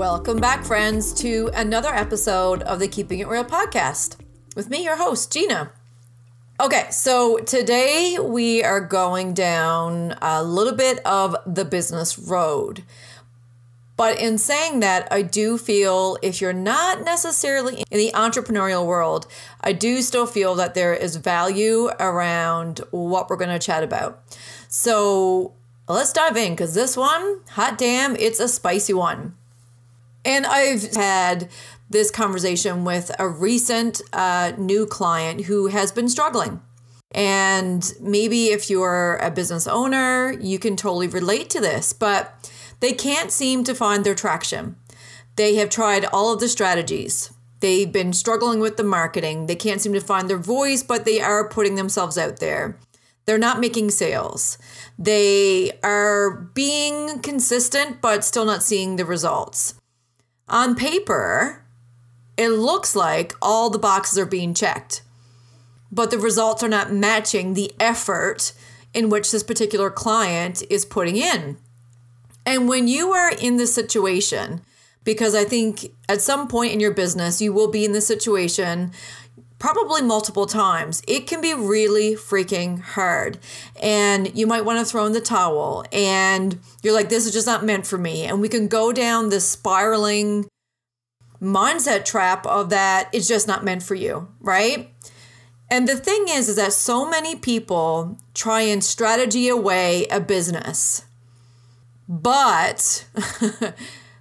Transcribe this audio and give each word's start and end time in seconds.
Welcome 0.00 0.38
back, 0.40 0.64
friends, 0.64 1.12
to 1.20 1.50
another 1.52 1.90
episode 1.90 2.62
of 2.62 2.78
the 2.78 2.88
Keeping 2.88 3.18
It 3.18 3.28
Real 3.28 3.44
podcast 3.44 4.16
with 4.56 4.70
me, 4.70 4.82
your 4.82 4.96
host, 4.96 5.30
Gina. 5.30 5.72
Okay, 6.58 6.86
so 6.90 7.36
today 7.36 8.16
we 8.18 8.64
are 8.64 8.80
going 8.80 9.34
down 9.34 10.16
a 10.22 10.42
little 10.42 10.72
bit 10.72 11.04
of 11.04 11.36
the 11.44 11.66
business 11.66 12.18
road. 12.18 12.82
But 13.98 14.18
in 14.18 14.38
saying 14.38 14.80
that, 14.80 15.06
I 15.12 15.20
do 15.20 15.58
feel 15.58 16.16
if 16.22 16.40
you're 16.40 16.54
not 16.54 17.04
necessarily 17.04 17.84
in 17.90 17.98
the 17.98 18.12
entrepreneurial 18.14 18.86
world, 18.86 19.26
I 19.60 19.74
do 19.74 20.00
still 20.00 20.26
feel 20.26 20.54
that 20.54 20.72
there 20.72 20.94
is 20.94 21.16
value 21.16 21.90
around 22.00 22.80
what 22.90 23.28
we're 23.28 23.36
going 23.36 23.50
to 23.50 23.58
chat 23.58 23.82
about. 23.82 24.22
So 24.66 25.52
let's 25.86 26.14
dive 26.14 26.38
in 26.38 26.54
because 26.54 26.72
this 26.72 26.96
one, 26.96 27.40
hot 27.50 27.76
damn, 27.76 28.16
it's 28.16 28.40
a 28.40 28.48
spicy 28.48 28.94
one. 28.94 29.36
And 30.24 30.46
I've 30.46 30.94
had 30.94 31.48
this 31.88 32.10
conversation 32.10 32.84
with 32.84 33.10
a 33.18 33.28
recent 33.28 34.00
uh, 34.12 34.52
new 34.56 34.86
client 34.86 35.46
who 35.46 35.66
has 35.68 35.90
been 35.92 36.08
struggling. 36.08 36.60
And 37.12 37.92
maybe 38.00 38.46
if 38.46 38.70
you're 38.70 39.16
a 39.16 39.30
business 39.30 39.66
owner, 39.66 40.32
you 40.40 40.58
can 40.58 40.76
totally 40.76 41.08
relate 41.08 41.50
to 41.50 41.60
this, 41.60 41.92
but 41.92 42.50
they 42.78 42.92
can't 42.92 43.32
seem 43.32 43.64
to 43.64 43.74
find 43.74 44.04
their 44.04 44.14
traction. 44.14 44.76
They 45.34 45.56
have 45.56 45.70
tried 45.70 46.04
all 46.04 46.32
of 46.32 46.40
the 46.40 46.48
strategies. 46.48 47.32
They've 47.60 47.90
been 47.90 48.12
struggling 48.12 48.60
with 48.60 48.76
the 48.76 48.84
marketing. 48.84 49.46
They 49.46 49.56
can't 49.56 49.80
seem 49.80 49.92
to 49.94 50.00
find 50.00 50.30
their 50.30 50.38
voice, 50.38 50.82
but 50.82 51.04
they 51.04 51.20
are 51.20 51.48
putting 51.48 51.74
themselves 51.74 52.16
out 52.16 52.38
there. 52.38 52.78
They're 53.26 53.38
not 53.38 53.60
making 53.60 53.90
sales. 53.90 54.56
They 54.98 55.72
are 55.82 56.30
being 56.30 57.20
consistent, 57.20 58.00
but 58.00 58.24
still 58.24 58.44
not 58.44 58.62
seeing 58.62 58.96
the 58.96 59.04
results. 59.04 59.79
On 60.50 60.74
paper, 60.74 61.62
it 62.36 62.48
looks 62.48 62.96
like 62.96 63.34
all 63.40 63.70
the 63.70 63.78
boxes 63.78 64.18
are 64.18 64.26
being 64.26 64.52
checked, 64.52 65.02
but 65.92 66.10
the 66.10 66.18
results 66.18 66.62
are 66.62 66.68
not 66.68 66.92
matching 66.92 67.54
the 67.54 67.72
effort 67.78 68.52
in 68.92 69.08
which 69.08 69.30
this 69.30 69.44
particular 69.44 69.90
client 69.90 70.62
is 70.68 70.84
putting 70.84 71.16
in. 71.16 71.56
And 72.44 72.68
when 72.68 72.88
you 72.88 73.12
are 73.12 73.30
in 73.30 73.58
this 73.58 73.72
situation, 73.72 74.62
because 75.04 75.36
I 75.36 75.44
think 75.44 75.92
at 76.08 76.20
some 76.20 76.48
point 76.48 76.72
in 76.72 76.80
your 76.80 76.94
business, 76.94 77.40
you 77.40 77.52
will 77.52 77.70
be 77.70 77.84
in 77.84 77.92
this 77.92 78.06
situation 78.06 78.90
probably 79.60 80.02
multiple 80.02 80.46
times. 80.46 81.02
It 81.06 81.28
can 81.28 81.40
be 81.40 81.54
really 81.54 82.14
freaking 82.14 82.80
hard. 82.80 83.38
And 83.80 84.36
you 84.36 84.46
might 84.48 84.64
want 84.64 84.80
to 84.80 84.84
throw 84.84 85.06
in 85.06 85.12
the 85.12 85.20
towel 85.20 85.84
and 85.92 86.58
you're 86.82 86.94
like, 86.94 87.10
this 87.10 87.26
is 87.26 87.32
just 87.32 87.46
not 87.46 87.64
meant 87.64 87.86
for 87.86 87.98
me. 87.98 88.24
And 88.24 88.40
we 88.40 88.48
can 88.48 88.66
go 88.66 88.90
down 88.90 89.28
this 89.28 89.48
spiraling 89.48 90.48
mindset 91.40 92.04
trap 92.04 92.44
of 92.46 92.70
that 92.70 93.08
it's 93.12 93.28
just 93.28 93.46
not 93.46 93.62
meant 93.62 93.82
for 93.82 93.94
you, 93.94 94.28
right? 94.40 94.90
And 95.70 95.86
the 95.86 95.96
thing 95.96 96.26
is, 96.28 96.48
is 96.48 96.56
that 96.56 96.72
so 96.72 97.08
many 97.08 97.36
people 97.36 98.18
try 98.34 98.62
and 98.62 98.82
strategy 98.82 99.48
away 99.48 100.06
a 100.10 100.20
business. 100.20 101.04
But 102.08 103.06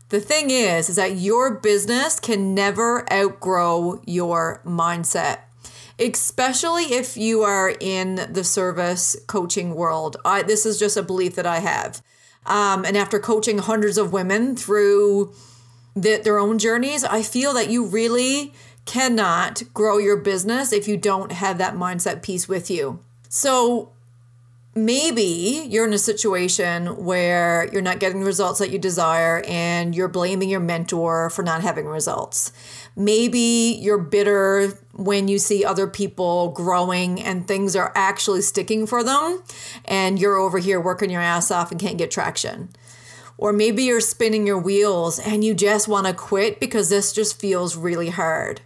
The 0.09 0.19
thing 0.19 0.49
is, 0.49 0.89
is 0.89 0.95
that 0.95 1.17
your 1.17 1.53
business 1.55 2.19
can 2.19 2.55
never 2.55 3.11
outgrow 3.13 4.01
your 4.07 4.59
mindset, 4.65 5.41
especially 5.99 6.85
if 6.93 7.15
you 7.15 7.43
are 7.43 7.75
in 7.79 8.27
the 8.31 8.43
service 8.43 9.15
coaching 9.27 9.75
world. 9.75 10.17
I, 10.25 10.41
this 10.41 10.65
is 10.65 10.79
just 10.79 10.97
a 10.97 11.03
belief 11.03 11.35
that 11.35 11.45
I 11.45 11.59
have. 11.59 12.01
Um, 12.47 12.85
and 12.85 12.97
after 12.97 13.19
coaching 13.19 13.59
hundreds 13.59 13.99
of 13.99 14.11
women 14.11 14.55
through 14.55 15.31
the, 15.95 16.17
their 16.23 16.39
own 16.39 16.57
journeys, 16.57 17.03
I 17.03 17.21
feel 17.21 17.53
that 17.53 17.69
you 17.69 17.85
really 17.85 18.53
cannot 18.85 19.61
grow 19.75 19.99
your 19.99 20.17
business 20.17 20.73
if 20.73 20.87
you 20.87 20.97
don't 20.97 21.31
have 21.33 21.59
that 21.59 21.75
mindset 21.75 22.23
piece 22.23 22.47
with 22.47 22.71
you. 22.71 22.99
So, 23.27 23.91
maybe 24.85 25.67
you're 25.69 25.85
in 25.87 25.93
a 25.93 25.99
situation 25.99 27.03
where 27.05 27.69
you're 27.71 27.81
not 27.81 27.99
getting 27.99 28.19
the 28.19 28.25
results 28.25 28.59
that 28.59 28.71
you 28.71 28.79
desire 28.79 29.43
and 29.47 29.95
you're 29.95 30.07
blaming 30.07 30.49
your 30.49 30.59
mentor 30.59 31.29
for 31.29 31.43
not 31.43 31.61
having 31.61 31.85
results. 31.85 32.51
Maybe 32.95 33.77
you're 33.79 33.97
bitter 33.97 34.73
when 34.93 35.27
you 35.27 35.39
see 35.39 35.63
other 35.63 35.87
people 35.87 36.49
growing 36.49 37.21
and 37.21 37.47
things 37.47 37.75
are 37.75 37.91
actually 37.95 38.41
sticking 38.41 38.85
for 38.85 39.03
them 39.03 39.43
and 39.85 40.19
you're 40.19 40.37
over 40.37 40.57
here 40.57 40.79
working 40.79 41.09
your 41.09 41.21
ass 41.21 41.51
off 41.51 41.71
and 41.71 41.79
can't 41.79 41.97
get 41.97 42.11
traction. 42.11 42.69
Or 43.37 43.53
maybe 43.53 43.83
you're 43.83 44.01
spinning 44.01 44.45
your 44.45 44.59
wheels 44.59 45.17
and 45.17 45.43
you 45.43 45.53
just 45.53 45.87
want 45.87 46.07
to 46.07 46.13
quit 46.13 46.59
because 46.59 46.89
this 46.89 47.13
just 47.13 47.39
feels 47.39 47.77
really 47.77 48.09
hard. 48.09 48.61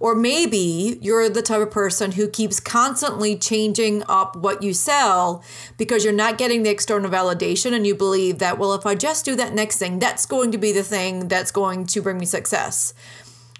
Or 0.00 0.14
maybe 0.14 0.98
you're 1.00 1.28
the 1.28 1.42
type 1.42 1.60
of 1.60 1.70
person 1.70 2.12
who 2.12 2.28
keeps 2.28 2.60
constantly 2.60 3.36
changing 3.36 4.02
up 4.08 4.36
what 4.36 4.62
you 4.62 4.74
sell 4.74 5.42
because 5.78 6.04
you're 6.04 6.12
not 6.12 6.36
getting 6.36 6.62
the 6.62 6.70
external 6.70 7.10
validation 7.10 7.72
and 7.72 7.86
you 7.86 7.94
believe 7.94 8.38
that, 8.38 8.58
well, 8.58 8.74
if 8.74 8.86
I 8.86 8.94
just 8.94 9.24
do 9.24 9.36
that 9.36 9.54
next 9.54 9.78
thing, 9.78 9.98
that's 9.98 10.26
going 10.26 10.52
to 10.52 10.58
be 10.58 10.72
the 10.72 10.82
thing 10.82 11.28
that's 11.28 11.50
going 11.50 11.86
to 11.86 12.02
bring 12.02 12.18
me 12.18 12.26
success. 12.26 12.92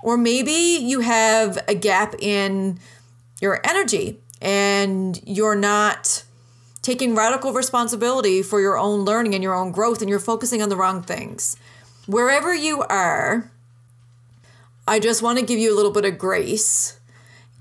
Or 0.03 0.17
maybe 0.17 0.53
you 0.53 1.01
have 1.01 1.59
a 1.67 1.75
gap 1.75 2.15
in 2.19 2.79
your 3.41 3.61
energy 3.65 4.21
and 4.43 5.19
you're 5.25 5.57
not 5.57 6.25
taking 6.83 7.15
radical 7.15 7.55
responsibility 7.55 8.43
for 8.43 8.61
your 8.61 8.77
own 8.77 9.07
learning 9.07 9.35
and 9.35 9.43
your 9.43 9.55
own 9.55 9.73
growth 9.73 10.03
and 10.03 10.11
you're 10.11 10.19
focusing 10.19 10.61
on 10.61 10.69
the 10.69 10.77
wrong 10.77 11.03
things. 11.03 11.57
Wherever 12.07 12.55
you 12.55 12.83
are, 12.83 13.51
I 14.87 15.01
just 15.01 15.23
want 15.23 15.39
to 15.39 15.45
give 15.45 15.59
you 15.59 15.75
a 15.75 15.77
little 15.77 15.91
bit 15.91 16.05
of 16.05 16.19
grace 16.19 17.01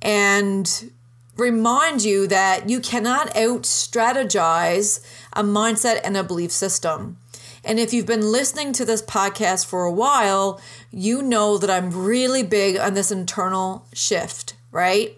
and 0.01 0.91
remind 1.37 2.03
you 2.03 2.27
that 2.27 2.69
you 2.69 2.81
cannot 2.81 3.35
out 3.35 3.63
strategize 3.63 5.05
a 5.31 5.41
mindset 5.41 6.01
and 6.03 6.17
a 6.17 6.23
belief 6.23 6.51
system. 6.51 7.17
And 7.63 7.79
if 7.79 7.93
you've 7.93 8.05
been 8.05 8.29
listening 8.29 8.73
to 8.73 8.83
this 8.83 9.01
podcast 9.01 9.65
for 9.65 9.85
a 9.85 9.91
while, 9.91 10.59
you 10.91 11.21
know 11.21 11.57
that 11.57 11.69
I'm 11.69 11.91
really 12.05 12.43
big 12.43 12.77
on 12.77 12.93
this 12.93 13.09
internal 13.09 13.87
shift, 13.93 14.55
right? 14.69 15.17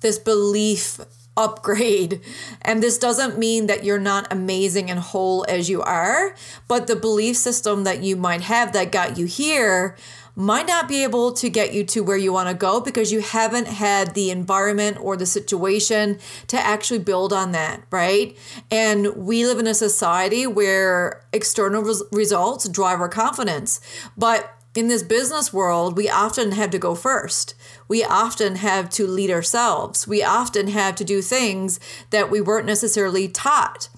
This 0.00 0.18
belief 0.18 0.98
upgrade. 1.36 2.20
And 2.62 2.82
this 2.82 2.98
doesn't 2.98 3.38
mean 3.38 3.66
that 3.66 3.84
you're 3.84 3.98
not 3.98 4.32
amazing 4.32 4.90
and 4.90 4.98
whole 4.98 5.44
as 5.48 5.68
you 5.68 5.82
are, 5.82 6.34
but 6.66 6.88
the 6.88 6.96
belief 6.96 7.36
system 7.36 7.84
that 7.84 8.02
you 8.02 8.16
might 8.16 8.42
have 8.42 8.72
that 8.72 8.92
got 8.92 9.16
you 9.16 9.26
here 9.26 9.96
might 10.36 10.66
not 10.66 10.88
be 10.88 11.02
able 11.02 11.32
to 11.32 11.48
get 11.48 11.72
you 11.72 11.84
to 11.84 12.02
where 12.02 12.16
you 12.16 12.32
want 12.32 12.48
to 12.48 12.54
go 12.54 12.80
because 12.80 13.12
you 13.12 13.20
haven't 13.20 13.68
had 13.68 14.14
the 14.14 14.30
environment 14.30 14.98
or 15.00 15.16
the 15.16 15.26
situation 15.26 16.18
to 16.48 16.58
actually 16.58 16.98
build 16.98 17.32
on 17.32 17.52
that, 17.52 17.82
right? 17.90 18.36
And 18.70 19.14
we 19.14 19.46
live 19.46 19.58
in 19.58 19.66
a 19.66 19.74
society 19.74 20.46
where 20.46 21.24
external 21.32 21.82
res- 21.82 22.02
results 22.10 22.68
drive 22.68 23.00
our 23.00 23.08
confidence. 23.08 23.80
But 24.16 24.50
in 24.74 24.88
this 24.88 25.04
business 25.04 25.52
world, 25.52 25.96
we 25.96 26.08
often 26.08 26.52
have 26.52 26.70
to 26.70 26.78
go 26.78 26.96
first. 26.96 27.54
We 27.86 28.02
often 28.02 28.56
have 28.56 28.90
to 28.90 29.06
lead 29.06 29.30
ourselves. 29.30 30.08
We 30.08 30.22
often 30.24 30.66
have 30.68 30.96
to 30.96 31.04
do 31.04 31.22
things 31.22 31.78
that 32.10 32.28
we 32.28 32.40
weren't 32.40 32.66
necessarily 32.66 33.28
taught. 33.28 33.88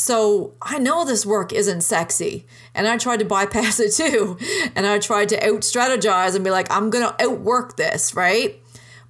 So 0.00 0.54
I 0.62 0.78
know 0.78 1.04
this 1.04 1.26
work 1.26 1.52
isn't 1.52 1.82
sexy. 1.82 2.46
And 2.74 2.88
I 2.88 2.96
tried 2.96 3.18
to 3.18 3.26
bypass 3.26 3.78
it 3.78 3.92
too. 3.92 4.38
And 4.74 4.86
I 4.86 4.98
tried 4.98 5.28
to 5.28 5.46
out 5.46 5.60
strategize 5.60 6.34
and 6.34 6.42
be 6.42 6.50
like, 6.50 6.72
I'm 6.72 6.88
going 6.88 7.06
to 7.06 7.22
outwork 7.22 7.76
this, 7.76 8.14
right? 8.14 8.58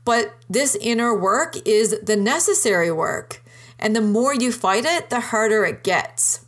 But 0.04 0.34
this 0.48 0.76
inner 0.80 1.16
work 1.16 1.56
is 1.64 1.96
the 2.00 2.16
necessary 2.16 2.90
work. 2.90 3.40
And 3.78 3.94
the 3.94 4.00
more 4.00 4.34
you 4.34 4.50
fight 4.50 4.84
it, 4.84 5.10
the 5.10 5.20
harder 5.20 5.64
it 5.64 5.84
gets. 5.84 6.44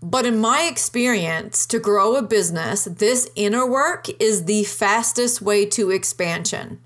But 0.00 0.24
in 0.24 0.40
my 0.40 0.62
experience, 0.62 1.66
to 1.66 1.78
grow 1.78 2.16
a 2.16 2.22
business, 2.22 2.84
this 2.84 3.28
inner 3.36 3.68
work 3.68 4.06
is 4.18 4.46
the 4.46 4.64
fastest 4.64 5.42
way 5.42 5.66
to 5.66 5.90
expansion. 5.90 6.80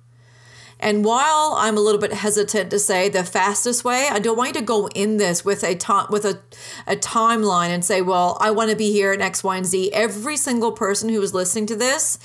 And 0.83 1.05
while 1.05 1.55
I'm 1.57 1.77
a 1.77 1.81
little 1.81 2.01
bit 2.01 2.13
hesitant 2.13 2.71
to 2.71 2.79
say 2.81 3.09
the 3.09 3.23
fastest 3.23 3.85
way, 3.85 4.09
I 4.11 4.19
don't 4.19 4.37
want 4.37 4.49
you 4.49 4.61
to 4.61 4.67
go 4.67 4.89
in 4.89 5.17
this 5.17 5.45
with 5.45 5.63
a 5.63 5.77
time 5.77 6.09
with 6.11 6.25
a, 6.25 6.41
a 6.89 6.97
timeline 6.97 7.69
and 7.69 7.85
say, 7.85 8.03
well, 8.03 8.37
I 8.41 8.51
want 8.51 8.71
to 8.71 8.77
be 8.77 8.91
here 8.91 9.13
in 9.13 9.23
X, 9.23 9.45
Y, 9.45 9.57
and 9.57 9.65
Z. 9.65 9.93
Every 9.93 10.37
single 10.37 10.73
person 10.73 11.09
who 11.09 11.23
is 11.23 11.33
listening 11.33 11.67
to 11.67 11.77
this, 11.77 12.19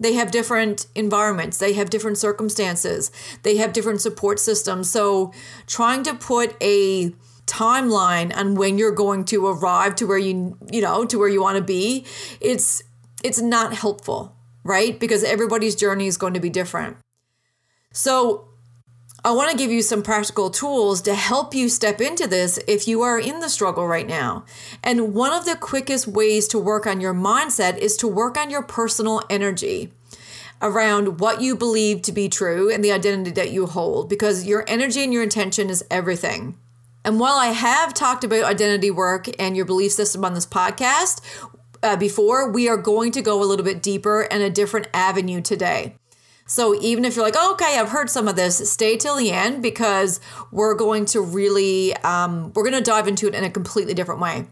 they 0.00 0.14
have 0.14 0.32
different 0.32 0.88
environments, 0.96 1.58
they 1.58 1.74
have 1.74 1.90
different 1.90 2.18
circumstances, 2.18 3.12
they 3.44 3.58
have 3.58 3.72
different 3.72 4.00
support 4.00 4.40
systems. 4.40 4.90
So 4.90 5.32
trying 5.68 6.02
to 6.02 6.14
put 6.14 6.56
a 6.60 7.14
timeline 7.46 8.34
on 8.36 8.56
when 8.56 8.78
you're 8.78 8.90
going 8.90 9.24
to 9.26 9.46
arrive 9.46 9.94
to 9.96 10.06
where 10.06 10.18
you 10.18 10.56
you 10.72 10.80
know 10.80 11.04
to 11.04 11.18
where 11.18 11.28
you 11.28 11.42
want 11.42 11.56
to 11.56 11.62
be 11.62 12.06
it's 12.40 12.82
it's 13.24 13.40
not 13.40 13.74
helpful 13.74 14.36
right 14.62 15.00
because 15.00 15.24
everybody's 15.24 15.74
journey 15.74 16.06
is 16.06 16.16
going 16.16 16.32
to 16.32 16.40
be 16.40 16.48
different 16.48 16.96
so 17.92 18.48
I 19.24 19.30
want 19.30 19.52
to 19.52 19.56
give 19.56 19.70
you 19.70 19.82
some 19.82 20.02
practical 20.02 20.50
tools 20.50 21.00
to 21.02 21.14
help 21.14 21.54
you 21.54 21.68
step 21.68 22.00
into 22.00 22.26
this 22.26 22.58
if 22.66 22.88
you 22.88 23.02
are 23.02 23.20
in 23.20 23.38
the 23.38 23.48
struggle 23.48 23.86
right 23.86 24.06
now. 24.06 24.44
And 24.82 25.14
one 25.14 25.32
of 25.32 25.44
the 25.44 25.54
quickest 25.54 26.08
ways 26.08 26.48
to 26.48 26.58
work 26.58 26.88
on 26.88 27.00
your 27.00 27.14
mindset 27.14 27.78
is 27.78 27.96
to 27.98 28.08
work 28.08 28.36
on 28.36 28.50
your 28.50 28.62
personal 28.62 29.22
energy 29.30 29.92
around 30.60 31.20
what 31.20 31.40
you 31.40 31.54
believe 31.54 32.02
to 32.02 32.12
be 32.12 32.28
true 32.28 32.68
and 32.68 32.84
the 32.84 32.90
identity 32.90 33.30
that 33.30 33.52
you 33.52 33.66
hold 33.66 34.08
because 34.08 34.44
your 34.44 34.64
energy 34.66 35.04
and 35.04 35.12
your 35.12 35.22
intention 35.22 35.70
is 35.70 35.84
everything. 35.88 36.58
And 37.04 37.20
while 37.20 37.36
I 37.36 37.48
have 37.48 37.94
talked 37.94 38.24
about 38.24 38.44
identity 38.44 38.90
work 38.90 39.28
and 39.40 39.56
your 39.56 39.66
belief 39.66 39.92
system 39.92 40.24
on 40.24 40.34
this 40.34 40.46
podcast 40.46 41.20
uh, 41.82 41.96
before, 41.96 42.50
we 42.50 42.68
are 42.68 42.76
going 42.76 43.12
to 43.12 43.22
go 43.22 43.40
a 43.40 43.46
little 43.46 43.64
bit 43.64 43.82
deeper 43.82 44.22
and 44.22 44.42
a 44.42 44.50
different 44.50 44.88
avenue 44.92 45.40
today. 45.40 45.94
So 46.52 46.78
even 46.82 47.06
if 47.06 47.16
you're 47.16 47.24
like, 47.24 47.34
oh, 47.34 47.52
okay, 47.52 47.78
I've 47.78 47.88
heard 47.88 48.10
some 48.10 48.28
of 48.28 48.36
this, 48.36 48.70
stay 48.70 48.98
till 48.98 49.16
the 49.16 49.30
end 49.30 49.62
because 49.62 50.20
we're 50.50 50.74
going 50.74 51.06
to 51.06 51.22
really, 51.22 51.96
um, 51.96 52.52
we're 52.52 52.62
going 52.62 52.74
to 52.74 52.82
dive 52.82 53.08
into 53.08 53.26
it 53.26 53.34
in 53.34 53.42
a 53.42 53.48
completely 53.48 53.94
different 53.94 54.20
way. 54.20 54.44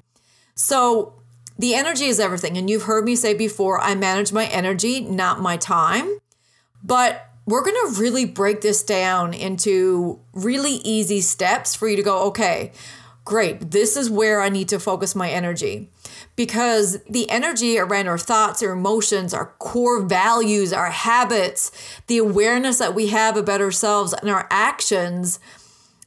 So 0.54 1.12
the 1.58 1.74
energy 1.74 2.06
is 2.06 2.18
everything. 2.18 2.56
And 2.56 2.70
you've 2.70 2.84
heard 2.84 3.04
me 3.04 3.16
say 3.16 3.34
before, 3.34 3.78
I 3.82 3.94
manage 3.94 4.32
my 4.32 4.46
energy, 4.46 5.02
not 5.02 5.42
my 5.42 5.58
time. 5.58 6.16
But 6.82 7.28
we're 7.44 7.62
going 7.62 7.76
to 7.92 8.00
really 8.00 8.24
break 8.24 8.62
this 8.62 8.82
down 8.82 9.34
into 9.34 10.20
really 10.32 10.76
easy 10.76 11.20
steps 11.20 11.74
for 11.74 11.86
you 11.86 11.96
to 11.96 12.02
go, 12.02 12.28
okay, 12.28 12.72
great, 13.26 13.72
this 13.72 13.98
is 13.98 14.08
where 14.08 14.40
I 14.40 14.48
need 14.48 14.70
to 14.70 14.80
focus 14.80 15.14
my 15.14 15.28
energy. 15.28 15.90
Because 16.36 17.02
the 17.04 17.28
energy 17.28 17.78
around 17.78 18.08
our 18.08 18.18
thoughts, 18.18 18.62
our 18.62 18.72
emotions, 18.72 19.34
our 19.34 19.54
core 19.58 20.02
values, 20.02 20.72
our 20.72 20.90
habits, 20.90 21.70
the 22.06 22.18
awareness 22.18 22.78
that 22.78 22.94
we 22.94 23.08
have 23.08 23.36
about 23.36 23.60
ourselves 23.60 24.12
and 24.14 24.30
our 24.30 24.46
actions, 24.50 25.38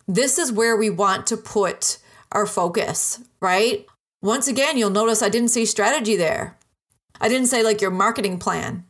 this 0.08 0.38
is 0.40 0.52
where 0.52 0.76
we 0.76 0.90
want 0.90 1.28
to 1.28 1.38
put 1.38 1.98
our 2.32 2.46
focus, 2.46 3.20
right? 3.40 3.86
Once 4.22 4.48
again, 4.48 4.78
you'll 4.78 4.90
notice 4.90 5.22
I 5.22 5.30
didn't 5.30 5.50
say 5.50 5.66
strategy 5.66 6.16
there. 6.16 6.58
I 7.22 7.30
didn't 7.30 7.48
say 7.48 7.64
like 7.64 7.82
your 7.82 7.92
marketing 7.92 8.40
plan. 8.40 8.86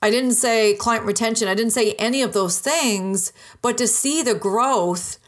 I 0.00 0.10
didn't 0.10 0.32
say 0.32 0.74
client 0.74 1.06
retention. 1.06 1.48
I 1.48 1.54
didn't 1.54 1.72
say 1.72 1.92
any 1.92 2.22
of 2.22 2.32
those 2.32 2.58
things, 2.58 3.32
but 3.62 3.78
to 3.78 3.86
see 3.86 4.22
the 4.22 4.34
growth, 4.34 5.18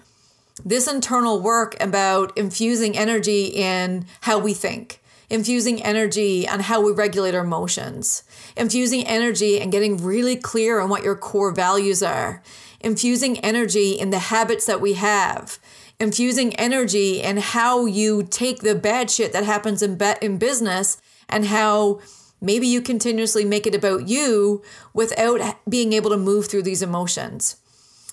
this 0.65 0.87
internal 0.87 1.41
work 1.41 1.77
about 1.81 2.37
infusing 2.37 2.97
energy 2.97 3.47
in 3.47 4.07
how 4.23 4.39
we 4.39 4.55
think, 4.55 5.01
infusing 5.29 5.83
energy 5.83 6.49
on 6.49 6.61
how 6.61 6.81
we 6.81 6.93
regulate 6.93 7.35
our 7.35 7.45
emotions, 7.45 8.23
infusing 8.57 9.07
energy 9.07 9.61
and 9.61 9.73
getting 9.73 10.03
really 10.03 10.37
clear 10.37 10.81
on 10.81 10.89
what 10.89 11.03
your 11.03 11.17
core 11.17 11.53
values 11.53 12.03
are, 12.03 12.43
infusing 12.81 13.39
energy 13.41 13.93
in 13.93 14.11
the 14.11 14.19
habits 14.19 14.67
that 14.67 14.81
we 14.81 14.95
have, 14.95 15.59
infusing 15.99 16.55
energy 16.57 17.21
in 17.21 17.39
how 17.39 17.87
you 17.87 18.23
take 18.23 18.61
the 18.61 18.75
bad 18.75 19.11
shit 19.11 19.33
that 19.33 19.45
happens 19.45 19.83
in, 19.83 19.97
be- 19.97 20.15
in 20.21 20.39
business 20.39 21.01
and 21.29 21.47
how 21.47 22.01
Maybe 22.41 22.67
you 22.67 22.83
continuously 22.83 23.45
make 23.45 23.67
it 23.67 23.75
about 23.75 24.09
you 24.09 24.63
without 24.93 25.57
being 25.69 25.93
able 25.93 26.11
to 26.11 26.17
move 26.17 26.47
through 26.47 26.63
these 26.63 26.83
emotions. 26.83 27.57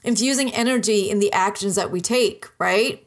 Infusing 0.04 0.54
energy 0.54 1.10
in 1.10 1.19
the 1.19 1.31
actions 1.31 1.75
that 1.75 1.92
we 1.92 2.01
take, 2.01 2.48
right? 2.57 3.02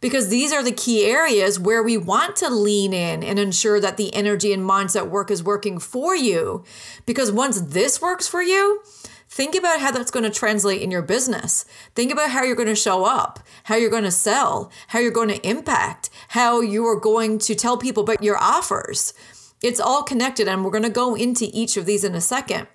Because 0.00 0.28
these 0.28 0.52
are 0.52 0.62
the 0.62 0.72
key 0.72 1.04
areas 1.06 1.58
where 1.58 1.82
we 1.82 1.96
want 1.96 2.36
to 2.36 2.50
lean 2.50 2.92
in 2.92 3.22
and 3.22 3.38
ensure 3.38 3.80
that 3.80 3.96
the 3.96 4.14
energy 4.14 4.52
and 4.52 4.62
mindset 4.62 5.08
work 5.08 5.30
is 5.30 5.42
working 5.42 5.78
for 5.78 6.14
you. 6.14 6.64
Because 7.06 7.32
once 7.32 7.60
this 7.60 8.00
works 8.00 8.28
for 8.28 8.42
you, 8.42 8.82
think 9.28 9.54
about 9.54 9.80
how 9.80 9.90
that's 9.90 10.10
going 10.10 10.24
to 10.24 10.30
translate 10.30 10.82
in 10.82 10.90
your 10.90 11.02
business. 11.02 11.64
Think 11.94 12.12
about 12.12 12.30
how 12.30 12.42
you're 12.42 12.56
going 12.56 12.68
to 12.68 12.74
show 12.74 13.04
up, 13.04 13.40
how 13.64 13.76
you're 13.76 13.90
going 13.90 14.04
to 14.04 14.10
sell, 14.10 14.70
how 14.88 14.98
you're 14.98 15.10
going 15.10 15.28
to 15.28 15.48
impact, 15.48 16.10
how 16.28 16.60
you 16.60 16.84
are 16.86 17.00
going 17.00 17.38
to 17.38 17.54
tell 17.54 17.76
people 17.76 18.02
about 18.02 18.22
your 18.22 18.36
offers. 18.36 19.14
It's 19.62 19.80
all 19.80 20.02
connected, 20.02 20.46
and 20.46 20.64
we're 20.64 20.70
going 20.70 20.82
to 20.82 20.90
go 20.90 21.14
into 21.14 21.48
each 21.52 21.76
of 21.76 21.86
these 21.86 22.04
in 22.04 22.14
a 22.14 22.20
second. 22.20 22.68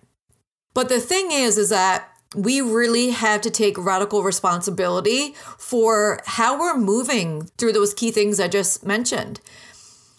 But 0.74 0.90
the 0.90 1.00
thing 1.00 1.32
is, 1.32 1.58
is 1.58 1.70
that 1.70 2.11
we 2.36 2.62
really 2.62 3.10
have 3.10 3.42
to 3.42 3.50
take 3.50 3.78
radical 3.78 4.24
responsibility 4.24 5.34
for 5.58 6.22
how 6.26 6.60
we're 6.60 6.78
moving 6.78 7.44
through 7.58 7.74
those 7.74 7.94
key 7.94 8.12
things 8.12 8.40
I 8.40 8.48
just 8.48 8.86
mentioned. 8.86 9.42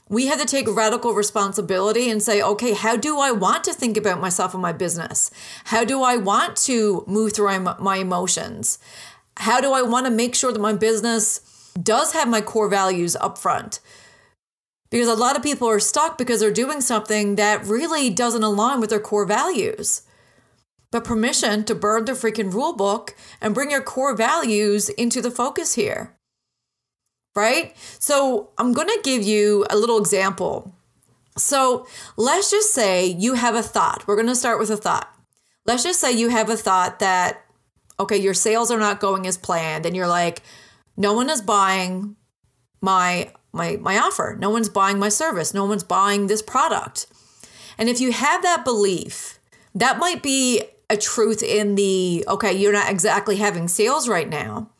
We 0.08 0.26
have 0.26 0.38
to 0.40 0.46
take 0.46 0.68
radical 0.68 1.14
responsibility 1.14 2.10
and 2.10 2.22
say, 2.22 2.42
okay, 2.42 2.74
how 2.74 2.96
do 2.96 3.18
I 3.18 3.32
want 3.32 3.64
to 3.64 3.72
think 3.72 3.96
about 3.96 4.20
myself 4.20 4.52
and 4.52 4.60
my 4.60 4.72
business? 4.72 5.30
How 5.64 5.84
do 5.84 6.02
I 6.02 6.16
want 6.16 6.56
to 6.58 7.02
move 7.06 7.32
through 7.32 7.60
my 7.60 7.96
emotions? 7.96 8.78
How 9.38 9.62
do 9.62 9.72
I 9.72 9.80
want 9.80 10.04
to 10.04 10.12
make 10.12 10.34
sure 10.34 10.52
that 10.52 10.58
my 10.58 10.74
business 10.74 11.70
does 11.82 12.12
have 12.12 12.28
my 12.28 12.42
core 12.42 12.68
values 12.68 13.16
up 13.16 13.38
front? 13.38 13.80
because 14.92 15.08
a 15.08 15.14
lot 15.14 15.36
of 15.36 15.42
people 15.42 15.66
are 15.66 15.80
stuck 15.80 16.18
because 16.18 16.38
they're 16.38 16.52
doing 16.52 16.82
something 16.82 17.36
that 17.36 17.64
really 17.64 18.10
doesn't 18.10 18.42
align 18.42 18.78
with 18.78 18.90
their 18.90 19.00
core 19.00 19.24
values. 19.24 20.02
But 20.92 21.02
permission 21.02 21.64
to 21.64 21.74
burn 21.74 22.04
the 22.04 22.12
freaking 22.12 22.52
rule 22.52 22.76
book 22.76 23.16
and 23.40 23.54
bring 23.54 23.72
your 23.72 23.82
core 23.82 24.14
values 24.14 24.88
into 24.90 25.20
the 25.20 25.30
focus 25.32 25.74
here. 25.74 26.14
Right? 27.34 27.74
So 27.98 28.50
I'm 28.58 28.72
going 28.72 28.88
to 28.88 29.00
give 29.02 29.22
you 29.22 29.66
a 29.70 29.76
little 29.76 29.98
example. 29.98 30.72
So 31.36 31.86
let's 32.16 32.50
just 32.50 32.72
say 32.72 33.06
you 33.06 33.34
have 33.34 33.54
a 33.54 33.62
thought. 33.62 34.06
We're 34.06 34.16
going 34.16 34.28
to 34.28 34.36
start 34.36 34.58
with 34.58 34.70
a 34.70 34.76
thought. 34.76 35.08
Let's 35.64 35.82
just 35.82 36.00
say 36.00 36.12
you 36.12 36.28
have 36.28 36.50
a 36.50 36.56
thought 36.56 36.98
that, 36.98 37.44
okay, 37.98 38.18
your 38.18 38.34
sales 38.34 38.70
are 38.70 38.78
not 38.78 39.00
going 39.00 39.26
as 39.26 39.38
planned, 39.38 39.86
and 39.86 39.96
you're 39.96 40.08
like, 40.08 40.42
no 40.96 41.14
one 41.14 41.30
is 41.30 41.40
buying 41.40 42.16
my 42.80 43.32
my 43.52 43.76
my 43.76 43.96
offer. 43.96 44.36
No 44.38 44.50
one's 44.50 44.68
buying 44.68 44.98
my 44.98 45.08
service. 45.08 45.54
No 45.54 45.64
one's 45.64 45.84
buying 45.84 46.26
this 46.26 46.42
product. 46.42 47.06
And 47.78 47.88
if 47.88 48.00
you 48.00 48.12
have 48.12 48.42
that 48.42 48.64
belief, 48.64 49.38
that 49.74 49.98
might 49.98 50.22
be 50.22 50.64
a 50.92 50.96
truth 50.96 51.42
in 51.42 51.74
the 51.74 52.24
okay, 52.28 52.52
you're 52.52 52.72
not 52.72 52.90
exactly 52.90 53.36
having 53.36 53.66
sales 53.66 54.08
right 54.08 54.28
now. 54.28 54.70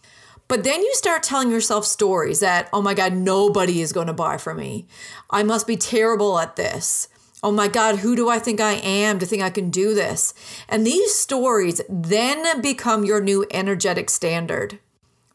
But 0.47 0.64
then 0.64 0.83
you 0.83 0.95
start 0.95 1.23
telling 1.23 1.50
yourself 1.50 1.87
stories 1.87 2.40
that, 2.40 2.69
oh 2.75 2.83
my 2.83 2.92
God, 2.92 3.14
nobody 3.14 3.81
is 3.81 3.92
going 3.92 4.09
to 4.09 4.12
buy 4.12 4.37
from 4.37 4.59
me. 4.59 4.87
I 5.31 5.42
must 5.42 5.66
be 5.66 5.78
terrible 5.78 6.38
at 6.38 6.57
this. 6.57 7.09
Oh 7.42 7.50
my 7.50 7.69
God, 7.69 8.00
who 8.00 8.14
do 8.14 8.28
I 8.28 8.38
think 8.38 8.61
I 8.61 8.75
am 8.75 9.19
to 9.19 9.26
think 9.26 9.42
I 9.42 9.49
can 9.49 9.71
do 9.71 9.95
this? 9.95 10.35
And 10.69 10.87
these 10.87 11.14
stories 11.14 11.81
then 11.88 12.61
become 12.61 13.04
your 13.04 13.21
new 13.21 13.47
energetic 13.50 14.11
standard 14.11 14.78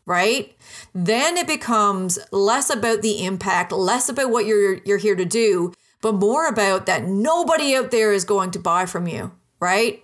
right? 0.08 0.56
Then 0.96 1.38
it 1.38 1.48
becomes 1.48 2.18
less 2.32 2.70
about 2.70 3.02
the 3.02 3.26
impact, 3.26 3.74
less 3.74 4.10
about 4.10 4.32
what 4.32 4.46
you're 4.46 4.76
you're 4.86 4.98
here 4.98 5.18
to 5.18 5.26
do, 5.26 5.74
but 6.02 6.14
more 6.14 6.48
about 6.48 6.86
that 6.86 7.04
nobody 7.04 7.76
out 7.76 7.92
there 7.92 8.14
is 8.14 8.24
going 8.24 8.52
to 8.52 8.60
buy 8.60 8.86
from 8.86 9.08
you, 9.08 9.34
right? 9.60 10.04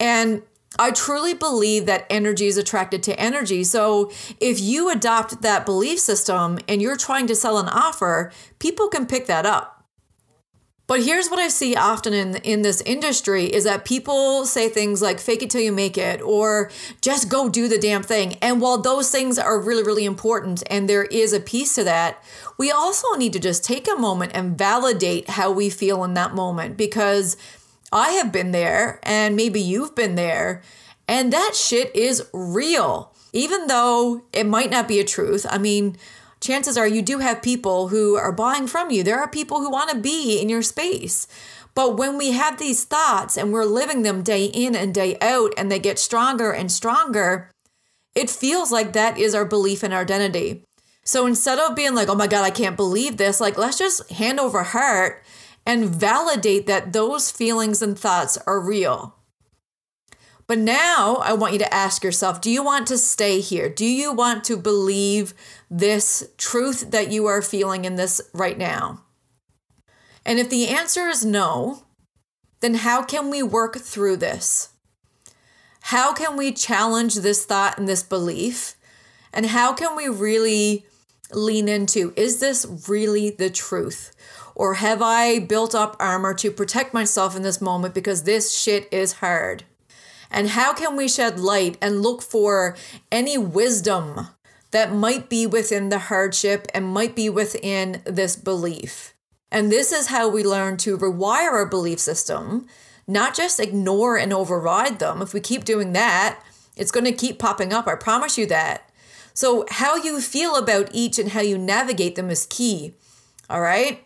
And 0.00 0.42
I 0.78 0.90
truly 0.90 1.34
believe 1.34 1.86
that 1.86 2.06
energy 2.08 2.46
is 2.46 2.56
attracted 2.56 3.02
to 3.04 3.20
energy. 3.20 3.62
So 3.64 4.10
if 4.40 4.60
you 4.60 4.90
adopt 4.90 5.42
that 5.42 5.66
belief 5.66 5.98
system 6.00 6.58
and 6.66 6.80
you're 6.80 6.96
trying 6.96 7.26
to 7.26 7.34
sell 7.34 7.58
an 7.58 7.68
offer, 7.68 8.32
people 8.58 8.88
can 8.88 9.06
pick 9.06 9.26
that 9.26 9.44
up. 9.44 9.82
But 10.88 11.04
here's 11.04 11.30
what 11.30 11.38
I 11.38 11.48
see 11.48 11.74
often 11.74 12.12
in 12.12 12.36
in 12.36 12.62
this 12.62 12.82
industry 12.82 13.44
is 13.46 13.64
that 13.64 13.84
people 13.84 14.44
say 14.44 14.68
things 14.68 15.00
like 15.00 15.20
fake 15.20 15.42
it 15.42 15.48
till 15.48 15.60
you 15.60 15.72
make 15.72 15.96
it 15.96 16.20
or 16.20 16.70
just 17.00 17.30
go 17.30 17.48
do 17.48 17.68
the 17.68 17.78
damn 17.78 18.02
thing. 18.02 18.34
And 18.42 18.60
while 18.60 18.78
those 18.78 19.10
things 19.10 19.38
are 19.38 19.58
really 19.60 19.84
really 19.84 20.04
important 20.04 20.62
and 20.68 20.88
there 20.88 21.04
is 21.04 21.32
a 21.32 21.40
piece 21.40 21.76
to 21.76 21.84
that, 21.84 22.22
we 22.58 22.70
also 22.70 23.14
need 23.16 23.32
to 23.32 23.38
just 23.38 23.64
take 23.64 23.88
a 23.88 23.94
moment 23.98 24.32
and 24.34 24.58
validate 24.58 25.30
how 25.30 25.50
we 25.50 25.70
feel 25.70 26.04
in 26.04 26.14
that 26.14 26.34
moment 26.34 26.76
because 26.76 27.36
I 27.92 28.12
have 28.12 28.32
been 28.32 28.52
there 28.52 28.98
and 29.02 29.36
maybe 29.36 29.60
you've 29.60 29.94
been 29.94 30.14
there 30.14 30.62
and 31.06 31.32
that 31.32 31.52
shit 31.54 31.94
is 31.94 32.28
real. 32.32 33.14
Even 33.32 33.66
though 33.66 34.24
it 34.32 34.46
might 34.46 34.70
not 34.70 34.88
be 34.88 35.00
a 35.00 35.04
truth, 35.04 35.46
I 35.48 35.58
mean, 35.58 35.96
chances 36.40 36.76
are 36.76 36.86
you 36.86 37.02
do 37.02 37.18
have 37.18 37.42
people 37.42 37.88
who 37.88 38.16
are 38.16 38.32
buying 38.32 38.66
from 38.66 38.90
you. 38.90 39.02
There 39.02 39.18
are 39.18 39.28
people 39.28 39.60
who 39.60 39.70
want 39.70 39.90
to 39.90 39.96
be 39.96 40.40
in 40.40 40.48
your 40.48 40.62
space. 40.62 41.26
But 41.74 41.96
when 41.96 42.18
we 42.18 42.32
have 42.32 42.58
these 42.58 42.84
thoughts 42.84 43.36
and 43.36 43.52
we're 43.52 43.64
living 43.64 44.02
them 44.02 44.22
day 44.22 44.46
in 44.46 44.76
and 44.76 44.94
day 44.94 45.16
out 45.20 45.54
and 45.56 45.70
they 45.70 45.78
get 45.78 45.98
stronger 45.98 46.52
and 46.52 46.70
stronger, 46.70 47.50
it 48.14 48.28
feels 48.28 48.70
like 48.70 48.92
that 48.92 49.16
is 49.16 49.34
our 49.34 49.46
belief 49.46 49.82
and 49.82 49.94
our 49.94 50.02
identity. 50.02 50.64
So 51.04 51.26
instead 51.26 51.58
of 51.58 51.74
being 51.74 51.94
like, 51.94 52.08
oh 52.08 52.14
my 52.14 52.26
God, 52.26 52.44
I 52.44 52.50
can't 52.50 52.76
believe 52.76 53.16
this, 53.16 53.40
like, 53.40 53.56
let's 53.56 53.78
just 53.78 54.10
hand 54.12 54.38
over 54.38 54.62
heart 54.62 55.22
and 55.64 55.88
validate 55.88 56.66
that 56.66 56.92
those 56.92 57.30
feelings 57.30 57.82
and 57.82 57.98
thoughts 57.98 58.38
are 58.46 58.60
real. 58.60 59.16
But 60.46 60.58
now 60.58 61.16
I 61.22 61.32
want 61.32 61.52
you 61.52 61.58
to 61.60 61.74
ask 61.74 62.04
yourself 62.04 62.40
do 62.40 62.50
you 62.50 62.62
want 62.62 62.86
to 62.88 62.98
stay 62.98 63.40
here? 63.40 63.68
Do 63.68 63.86
you 63.86 64.12
want 64.12 64.44
to 64.44 64.56
believe 64.56 65.34
this 65.70 66.28
truth 66.36 66.90
that 66.90 67.10
you 67.10 67.26
are 67.26 67.42
feeling 67.42 67.84
in 67.84 67.96
this 67.96 68.20
right 68.34 68.58
now? 68.58 69.02
And 70.24 70.38
if 70.38 70.50
the 70.50 70.68
answer 70.68 71.08
is 71.08 71.24
no, 71.24 71.84
then 72.60 72.74
how 72.74 73.02
can 73.02 73.30
we 73.30 73.42
work 73.42 73.78
through 73.78 74.16
this? 74.16 74.70
How 75.86 76.12
can 76.12 76.36
we 76.36 76.52
challenge 76.52 77.16
this 77.16 77.44
thought 77.44 77.76
and 77.78 77.88
this 77.88 78.02
belief? 78.02 78.76
And 79.32 79.46
how 79.46 79.72
can 79.72 79.96
we 79.96 80.08
really 80.08 80.86
lean 81.32 81.66
into 81.66 82.12
is 82.14 82.40
this 82.40 82.66
really 82.88 83.30
the 83.30 83.50
truth? 83.50 84.12
Or 84.54 84.74
have 84.74 85.00
I 85.02 85.38
built 85.38 85.74
up 85.74 85.96
armor 85.98 86.34
to 86.34 86.50
protect 86.50 86.92
myself 86.92 87.34
in 87.36 87.42
this 87.42 87.60
moment 87.60 87.94
because 87.94 88.22
this 88.22 88.56
shit 88.56 88.88
is 88.92 89.14
hard? 89.14 89.64
And 90.30 90.50
how 90.50 90.72
can 90.72 90.96
we 90.96 91.08
shed 91.08 91.38
light 91.38 91.76
and 91.80 92.02
look 92.02 92.22
for 92.22 92.76
any 93.10 93.36
wisdom 93.36 94.28
that 94.70 94.92
might 94.92 95.28
be 95.28 95.46
within 95.46 95.90
the 95.90 95.98
hardship 95.98 96.66
and 96.72 96.86
might 96.86 97.14
be 97.14 97.28
within 97.28 98.02
this 98.04 98.36
belief? 98.36 99.14
And 99.50 99.70
this 99.70 99.92
is 99.92 100.06
how 100.06 100.28
we 100.28 100.42
learn 100.42 100.78
to 100.78 100.96
rewire 100.96 101.52
our 101.52 101.66
belief 101.66 101.98
system, 101.98 102.66
not 103.06 103.34
just 103.34 103.60
ignore 103.60 104.16
and 104.16 104.32
override 104.32 104.98
them. 104.98 105.20
If 105.20 105.34
we 105.34 105.40
keep 105.40 105.64
doing 105.64 105.92
that, 105.92 106.40
it's 106.74 106.90
going 106.90 107.04
to 107.04 107.12
keep 107.12 107.38
popping 107.38 107.72
up. 107.72 107.86
I 107.86 107.94
promise 107.94 108.38
you 108.38 108.46
that. 108.46 108.88
So, 109.34 109.66
how 109.70 109.96
you 109.96 110.20
feel 110.20 110.56
about 110.56 110.90
each 110.92 111.18
and 111.18 111.30
how 111.30 111.40
you 111.40 111.58
navigate 111.58 112.16
them 112.16 112.30
is 112.30 112.46
key. 112.46 112.94
All 113.48 113.60
right. 113.60 114.02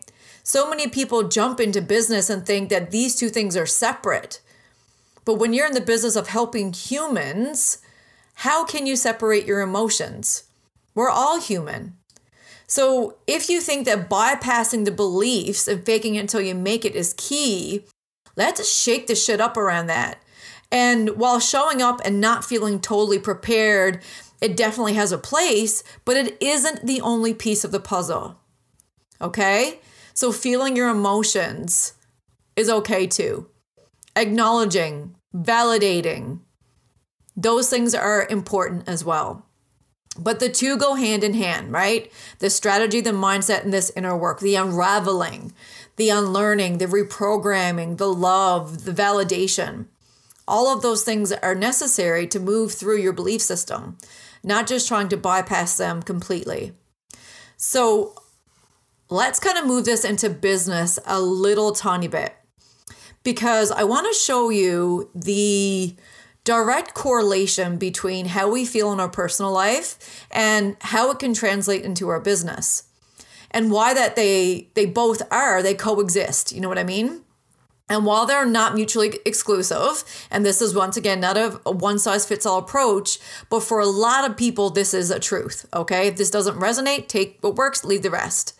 So 0.47 0.69
many 0.69 0.87
people 0.87 1.27
jump 1.27 1.59
into 1.59 1.81
business 1.81 2.29
and 2.29 2.45
think 2.45 2.69
that 2.69 2.89
these 2.89 3.17
two 3.17 3.27
things 3.27 3.57
are 3.57 3.65
separate. 3.65 4.39
But 5.25 5.33
when 5.33 5.51
you're 5.51 5.67
in 5.67 5.73
the 5.73 5.81
business 5.81 6.15
of 6.15 6.29
helping 6.29 6.71
humans, 6.71 7.79
how 8.33 8.63
can 8.63 8.85
you 8.85 8.95
separate 8.95 9.45
your 9.45 9.59
emotions? 9.59 10.45
We're 10.95 11.09
all 11.09 11.41
human. 11.41 11.97
So 12.65 13.17
if 13.27 13.49
you 13.49 13.59
think 13.59 13.85
that 13.87 14.09
bypassing 14.09 14.85
the 14.85 14.91
beliefs 14.91 15.67
and 15.67 15.85
faking 15.85 16.15
it 16.15 16.21
until 16.21 16.39
you 16.39 16.55
make 16.55 16.85
it 16.85 16.95
is 16.95 17.13
key, 17.17 17.83
let's 18.37 18.71
shake 18.71 19.07
the 19.07 19.15
shit 19.15 19.41
up 19.41 19.57
around 19.57 19.87
that. 19.87 20.23
And 20.71 21.17
while 21.17 21.41
showing 21.41 21.81
up 21.81 21.99
and 22.05 22.21
not 22.21 22.45
feeling 22.45 22.79
totally 22.79 23.19
prepared 23.19 24.01
it 24.39 24.55
definitely 24.55 24.93
has 24.93 25.11
a 25.11 25.17
place, 25.17 25.83
but 26.05 26.15
it 26.15 26.37
isn't 26.39 26.85
the 26.85 27.01
only 27.01 27.33
piece 27.33 27.65
of 27.65 27.71
the 27.71 27.81
puzzle. 27.81 28.39
Okay? 29.19 29.79
So 30.17 30.31
feeling 30.31 30.75
your 30.75 30.89
emotions 30.89 31.93
is 32.55 32.71
okay 32.71 33.05
too. 33.05 33.51
Acknowledging, 34.15 35.15
validating, 35.31 36.39
those 37.35 37.69
things 37.69 37.93
are 37.93 38.25
important 38.27 38.89
as 38.89 39.05
well. 39.05 39.45
But 40.17 40.39
the 40.39 40.49
two 40.49 40.75
go 40.75 40.95
hand 40.95 41.23
in 41.23 41.35
hand, 41.35 41.71
right? 41.71 42.11
The 42.39 42.49
strategy, 42.49 42.99
the 42.99 43.11
mindset, 43.11 43.63
and 43.63 43.71
this 43.71 43.91
inner 43.95 44.17
work, 44.17 44.39
the 44.39 44.55
unraveling, 44.55 45.53
the 45.97 46.09
unlearning, 46.09 46.79
the 46.79 46.87
reprogramming, 46.87 47.97
the 47.97 48.11
love, 48.11 48.85
the 48.85 48.93
validation. 48.93 49.85
All 50.47 50.73
of 50.73 50.81
those 50.81 51.03
things 51.03 51.31
are 51.31 51.53
necessary 51.53 52.25
to 52.27 52.39
move 52.39 52.71
through 52.71 52.97
your 52.97 53.13
belief 53.13 53.43
system 53.43 53.99
not 54.43 54.65
just 54.65 54.87
trying 54.87 55.09
to 55.09 55.17
bypass 55.17 55.77
them 55.77 56.01
completely. 56.01 56.71
So 57.57 58.15
let's 59.09 59.39
kind 59.39 59.57
of 59.57 59.65
move 59.65 59.85
this 59.85 60.03
into 60.03 60.29
business 60.29 60.99
a 61.05 61.21
little 61.21 61.71
tiny 61.71 62.07
bit 62.07 62.35
because 63.23 63.71
I 63.71 63.83
want 63.83 64.07
to 64.07 64.19
show 64.19 64.49
you 64.49 65.09
the 65.13 65.95
direct 66.43 66.93
correlation 66.93 67.77
between 67.77 68.27
how 68.27 68.49
we 68.49 68.65
feel 68.65 68.93
in 68.93 68.99
our 68.99 69.09
personal 69.09 69.51
life 69.51 70.25
and 70.31 70.77
how 70.79 71.11
it 71.11 71.19
can 71.19 71.33
translate 71.33 71.83
into 71.83 72.07
our 72.07 72.19
business 72.19 72.83
and 73.51 73.71
why 73.71 73.93
that 73.93 74.15
they 74.15 74.69
they 74.73 74.85
both 74.85 75.21
are 75.31 75.61
they 75.61 75.73
coexist 75.73 76.53
you 76.53 76.61
know 76.61 76.69
what 76.69 76.77
i 76.77 76.83
mean 76.83 77.21
and 77.89 78.05
while 78.05 78.25
they're 78.25 78.45
not 78.45 78.75
mutually 78.75 79.17
exclusive, 79.25 80.03
and 80.29 80.45
this 80.45 80.61
is 80.61 80.75
once 80.75 80.97
again 80.97 81.21
not 81.21 81.37
a, 81.37 81.51
one 81.71 81.99
size 81.99 82.25
fits 82.25 82.45
all 82.45 82.57
approach, 82.57 83.17
but 83.49 83.61
for 83.61 83.79
a 83.79 83.85
lot 83.85 84.29
of 84.29 84.35
people, 84.35 84.69
this 84.69 84.93
is 84.93 85.09
a 85.09 85.19
truth. 85.19 85.65
Okay. 85.73 86.07
If 86.07 86.17
this 86.17 86.29
doesn't 86.29 86.59
resonate, 86.59 87.07
take 87.07 87.37
what 87.39 87.55
works, 87.55 87.85
leave 87.85 88.01
the 88.01 88.11
rest. 88.11 88.56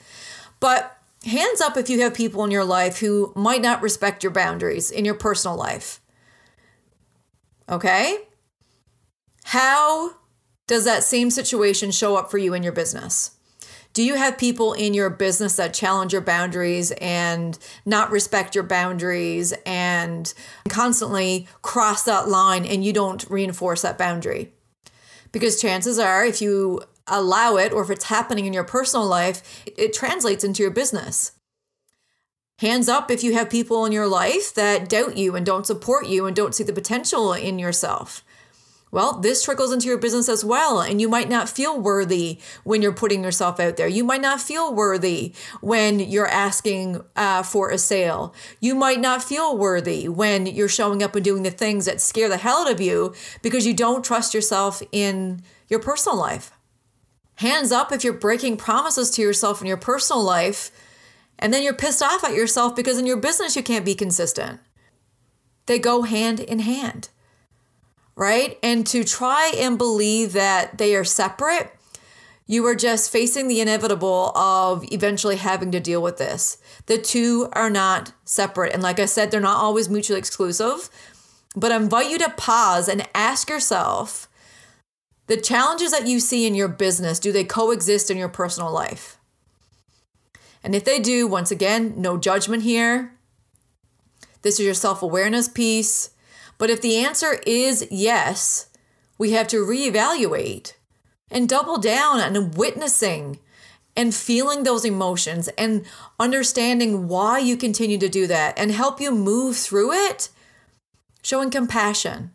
But 0.59 0.97
hands 1.25 1.61
up 1.61 1.77
if 1.77 1.89
you 1.89 2.01
have 2.01 2.13
people 2.13 2.43
in 2.43 2.51
your 2.51 2.65
life 2.65 2.99
who 2.99 3.31
might 3.35 3.61
not 3.61 3.81
respect 3.81 4.23
your 4.23 4.31
boundaries 4.31 4.91
in 4.91 5.05
your 5.05 5.15
personal 5.15 5.57
life. 5.57 5.99
Okay. 7.69 8.19
How 9.45 10.15
does 10.67 10.85
that 10.85 11.03
same 11.03 11.31
situation 11.31 11.91
show 11.91 12.15
up 12.15 12.29
for 12.29 12.37
you 12.37 12.53
in 12.53 12.63
your 12.63 12.73
business? 12.73 13.31
Do 13.93 14.03
you 14.03 14.15
have 14.15 14.37
people 14.37 14.73
in 14.73 14.93
your 14.93 15.09
business 15.09 15.55
that 15.55 15.73
challenge 15.73 16.13
your 16.13 16.21
boundaries 16.21 16.91
and 17.01 17.57
not 17.85 18.11
respect 18.11 18.53
your 18.53 18.63
boundaries 18.63 19.53
and 19.65 20.31
constantly 20.69 21.47
cross 21.61 22.03
that 22.03 22.27
line 22.27 22.65
and 22.65 22.85
you 22.85 22.93
don't 22.93 23.25
reinforce 23.29 23.81
that 23.81 23.97
boundary? 23.97 24.53
Because 25.31 25.59
chances 25.59 25.97
are, 25.97 26.23
if 26.23 26.41
you 26.41 26.81
allow 27.07 27.57
it 27.57 27.71
or 27.71 27.83
if 27.83 27.89
it's 27.89 28.05
happening 28.05 28.45
in 28.45 28.53
your 28.53 28.63
personal 28.63 29.05
life, 29.05 29.63
it 29.65 29.93
translates 29.93 30.43
into 30.43 30.63
your 30.63 30.71
business. 30.71 31.33
Hands 32.59 32.89
up 32.89 33.11
if 33.11 33.23
you 33.23 33.33
have 33.33 33.51
people 33.51 33.85
in 33.85 33.91
your 33.91 34.07
life 34.07 34.53
that 34.55 34.89
doubt 34.89 35.15
you 35.15 35.35
and 35.35 35.45
don't 35.45 35.67
support 35.67 36.07
you 36.07 36.25
and 36.25 36.35
don't 36.35 36.55
see 36.55 36.63
the 36.63 36.73
potential 36.73 37.33
in 37.33 37.59
yourself. 37.59 38.23
Well, 38.89 39.19
this 39.19 39.43
trickles 39.43 39.73
into 39.73 39.87
your 39.87 39.97
business 39.97 40.29
as 40.29 40.45
well. 40.45 40.79
And 40.79 41.01
you 41.01 41.09
might 41.09 41.29
not 41.29 41.49
feel 41.49 41.79
worthy 41.79 42.39
when 42.63 42.81
you're 42.81 42.93
putting 42.93 43.23
yourself 43.23 43.59
out 43.59 43.77
there. 43.77 43.87
You 43.87 44.03
might 44.03 44.21
not 44.21 44.41
feel 44.41 44.73
worthy 44.73 45.33
when 45.61 45.99
you're 45.99 46.27
asking 46.27 47.03
uh, 47.15 47.43
for 47.43 47.69
a 47.69 47.77
sale. 47.77 48.33
You 48.61 48.75
might 48.75 48.99
not 48.99 49.23
feel 49.23 49.57
worthy 49.57 50.07
when 50.07 50.45
you're 50.45 50.69
showing 50.69 51.03
up 51.03 51.15
and 51.15 51.23
doing 51.25 51.43
the 51.43 51.51
things 51.51 51.85
that 51.85 52.01
scare 52.01 52.29
the 52.29 52.37
hell 52.37 52.61
out 52.65 52.71
of 52.71 52.79
you 52.79 53.13
because 53.41 53.67
you 53.67 53.73
don't 53.73 54.05
trust 54.05 54.33
yourself 54.33 54.81
in 54.91 55.43
your 55.67 55.79
personal 55.79 56.17
life. 56.17 56.56
Hands 57.37 57.71
up 57.71 57.91
if 57.91 58.03
you're 58.03 58.13
breaking 58.13 58.57
promises 58.57 59.09
to 59.11 59.21
yourself 59.21 59.61
in 59.61 59.67
your 59.67 59.77
personal 59.77 60.23
life 60.23 60.71
and 61.39 61.53
then 61.53 61.63
you're 61.63 61.73
pissed 61.73 62.01
off 62.01 62.23
at 62.23 62.33
yourself 62.33 62.75
because 62.75 62.97
in 62.97 63.05
your 63.05 63.17
business 63.17 63.55
you 63.55 63.63
can't 63.63 63.85
be 63.85 63.95
consistent. 63.95 64.59
They 65.65 65.79
go 65.79 66.03
hand 66.03 66.39
in 66.39 66.59
hand 66.59 67.09
right? 68.17 68.57
And 68.63 68.85
to 68.87 69.03
try 69.05 69.53
and 69.55 69.77
believe 69.77 70.33
that 70.33 70.79
they 70.79 70.95
are 70.95 71.05
separate, 71.05 71.71
you 72.47 72.65
are 72.65 72.75
just 72.75 73.11
facing 73.11 73.47
the 73.47 73.61
inevitable 73.61 74.35
of 74.35 74.83
eventually 74.91 75.35
having 75.35 75.71
to 75.71 75.79
deal 75.79 76.01
with 76.01 76.17
this. 76.17 76.57
The 76.87 76.97
two 76.97 77.47
are 77.53 77.69
not 77.69 78.13
separate. 78.25 78.73
And 78.73 78.81
like 78.81 78.99
I 78.99 79.05
said, 79.05 79.29
they're 79.29 79.39
not 79.39 79.61
always 79.61 79.87
mutually 79.87 80.17
exclusive. 80.17 80.89
But 81.55 81.71
I 81.71 81.75
invite 81.75 82.09
you 82.09 82.17
to 82.19 82.29
pause 82.31 82.89
and 82.89 83.07
ask 83.13 83.49
yourself 83.49 84.26
the 85.27 85.37
challenges 85.37 85.91
that 85.91 86.07
you 86.07 86.19
see 86.19 86.47
in 86.47 86.55
your 86.55 86.67
business, 86.67 87.19
do 87.19 87.31
they 87.31 87.43
coexist 87.43 88.09
in 88.09 88.17
your 88.17 88.29
personal 88.29 88.71
life? 88.71 89.17
And 90.63 90.73
if 90.73 90.83
they 90.83 90.99
do, 90.99 91.27
once 91.27 91.51
again, 91.51 91.93
no 91.97 92.17
judgment 92.17 92.63
here. 92.63 93.13
This 94.41 94.59
is 94.59 94.65
your 94.65 94.73
self 94.73 95.01
awareness 95.01 95.47
piece. 95.47 96.11
But 96.57 96.69
if 96.69 96.81
the 96.81 96.97
answer 96.97 97.39
is 97.45 97.87
yes, 97.91 98.69
we 99.17 99.31
have 99.31 99.47
to 99.49 99.65
reevaluate 99.65 100.73
and 101.29 101.47
double 101.47 101.77
down 101.77 102.19
on 102.19 102.51
witnessing 102.51 103.39
and 103.95 104.13
feeling 104.13 104.63
those 104.63 104.85
emotions 104.85 105.49
and 105.57 105.85
understanding 106.19 107.07
why 107.07 107.39
you 107.39 107.57
continue 107.57 107.97
to 107.97 108.09
do 108.09 108.27
that 108.27 108.57
and 108.57 108.71
help 108.71 109.01
you 109.01 109.11
move 109.11 109.57
through 109.57 109.91
it, 109.91 110.29
showing 111.23 111.49
compassion, 111.49 112.31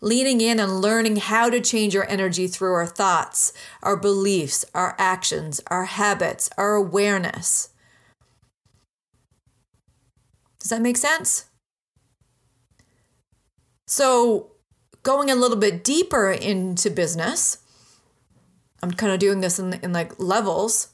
leaning 0.00 0.40
in 0.40 0.58
and 0.58 0.80
learning 0.80 1.16
how 1.16 1.50
to 1.50 1.60
change 1.60 1.94
our 1.94 2.06
energy 2.08 2.46
through 2.46 2.72
our 2.72 2.86
thoughts, 2.86 3.52
our 3.82 3.96
beliefs, 3.96 4.64
our 4.74 4.94
actions, 4.98 5.60
our 5.66 5.84
habits, 5.84 6.48
our 6.56 6.74
awareness. 6.74 7.70
Does 10.58 10.70
that 10.70 10.82
make 10.82 10.96
sense? 10.96 11.46
So, 13.86 14.52
going 15.02 15.30
a 15.30 15.34
little 15.34 15.56
bit 15.56 15.82
deeper 15.82 16.30
into 16.30 16.90
business, 16.90 17.58
I'm 18.82 18.92
kind 18.92 19.12
of 19.12 19.18
doing 19.18 19.40
this 19.40 19.58
in, 19.58 19.74
in 19.74 19.92
like 19.92 20.18
levels. 20.18 20.88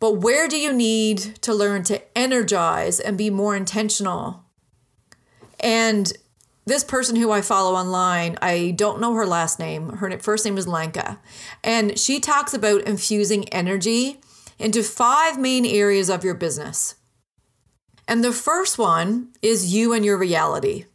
But 0.00 0.14
where 0.14 0.48
do 0.48 0.58
you 0.58 0.72
need 0.72 1.18
to 1.42 1.54
learn 1.54 1.84
to 1.84 2.02
energize 2.18 3.00
and 3.00 3.16
be 3.16 3.30
more 3.30 3.56
intentional? 3.56 4.44
And 5.60 6.12
this 6.66 6.84
person 6.84 7.16
who 7.16 7.30
I 7.30 7.42
follow 7.42 7.74
online, 7.74 8.38
I 8.40 8.72
don't 8.76 9.00
know 9.00 9.14
her 9.14 9.26
last 9.26 9.58
name. 9.58 9.90
Her 9.90 10.18
first 10.18 10.44
name 10.44 10.56
is 10.56 10.66
Lanka. 10.66 11.20
And 11.62 11.98
she 11.98 12.20
talks 12.20 12.54
about 12.54 12.82
infusing 12.82 13.48
energy 13.50 14.20
into 14.58 14.82
five 14.82 15.38
main 15.38 15.66
areas 15.66 16.08
of 16.08 16.24
your 16.24 16.34
business. 16.34 16.94
And 18.08 18.22
the 18.22 18.32
first 18.32 18.78
one 18.78 19.28
is 19.42 19.74
you 19.74 19.92
and 19.92 20.04
your 20.04 20.18
reality. 20.18 20.86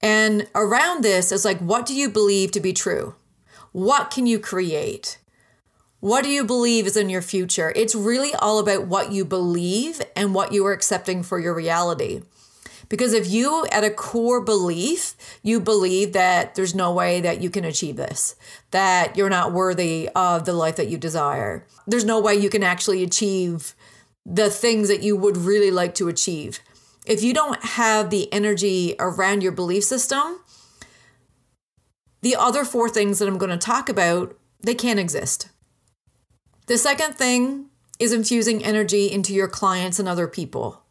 And 0.00 0.46
around 0.54 1.02
this 1.02 1.32
is 1.32 1.44
like, 1.44 1.58
what 1.58 1.86
do 1.86 1.94
you 1.94 2.08
believe 2.08 2.52
to 2.52 2.60
be 2.60 2.72
true? 2.72 3.14
What 3.72 4.10
can 4.10 4.26
you 4.26 4.38
create? 4.38 5.18
What 6.00 6.22
do 6.22 6.30
you 6.30 6.44
believe 6.44 6.86
is 6.86 6.96
in 6.96 7.08
your 7.08 7.22
future? 7.22 7.72
It's 7.74 7.94
really 7.94 8.32
all 8.34 8.58
about 8.58 8.86
what 8.86 9.10
you 9.10 9.24
believe 9.24 10.00
and 10.14 10.34
what 10.34 10.52
you 10.52 10.64
are 10.66 10.72
accepting 10.72 11.22
for 11.22 11.38
your 11.38 11.54
reality. 11.54 12.22
Because 12.88 13.12
if 13.12 13.28
you, 13.28 13.66
at 13.70 13.84
a 13.84 13.90
core 13.90 14.40
belief, 14.40 15.14
you 15.42 15.60
believe 15.60 16.12
that 16.14 16.54
there's 16.54 16.74
no 16.74 16.92
way 16.92 17.20
that 17.20 17.40
you 17.42 17.50
can 17.50 17.64
achieve 17.64 17.96
this, 17.96 18.34
that 18.70 19.16
you're 19.16 19.28
not 19.28 19.52
worthy 19.52 20.08
of 20.14 20.44
the 20.44 20.54
life 20.54 20.76
that 20.76 20.88
you 20.88 20.96
desire, 20.96 21.66
there's 21.86 22.04
no 22.04 22.20
way 22.20 22.34
you 22.34 22.48
can 22.48 22.62
actually 22.62 23.02
achieve 23.02 23.74
the 24.24 24.50
things 24.50 24.88
that 24.88 25.02
you 25.02 25.16
would 25.16 25.36
really 25.36 25.70
like 25.70 25.94
to 25.96 26.08
achieve. 26.08 26.60
If 27.06 27.22
you 27.22 27.32
don't 27.32 27.62
have 27.62 28.10
the 28.10 28.32
energy 28.32 28.94
around 28.98 29.42
your 29.42 29.52
belief 29.52 29.84
system, 29.84 30.40
the 32.20 32.36
other 32.36 32.64
four 32.64 32.88
things 32.88 33.18
that 33.18 33.28
I'm 33.28 33.38
going 33.38 33.50
to 33.50 33.58
talk 33.58 33.88
about, 33.88 34.36
they 34.60 34.74
can't 34.74 34.98
exist. 34.98 35.48
The 36.66 36.76
second 36.76 37.14
thing 37.14 37.66
is 37.98 38.12
infusing 38.12 38.64
energy 38.64 39.06
into 39.10 39.32
your 39.32 39.48
clients 39.48 39.98
and 39.98 40.08
other 40.08 40.28
people 40.28 40.82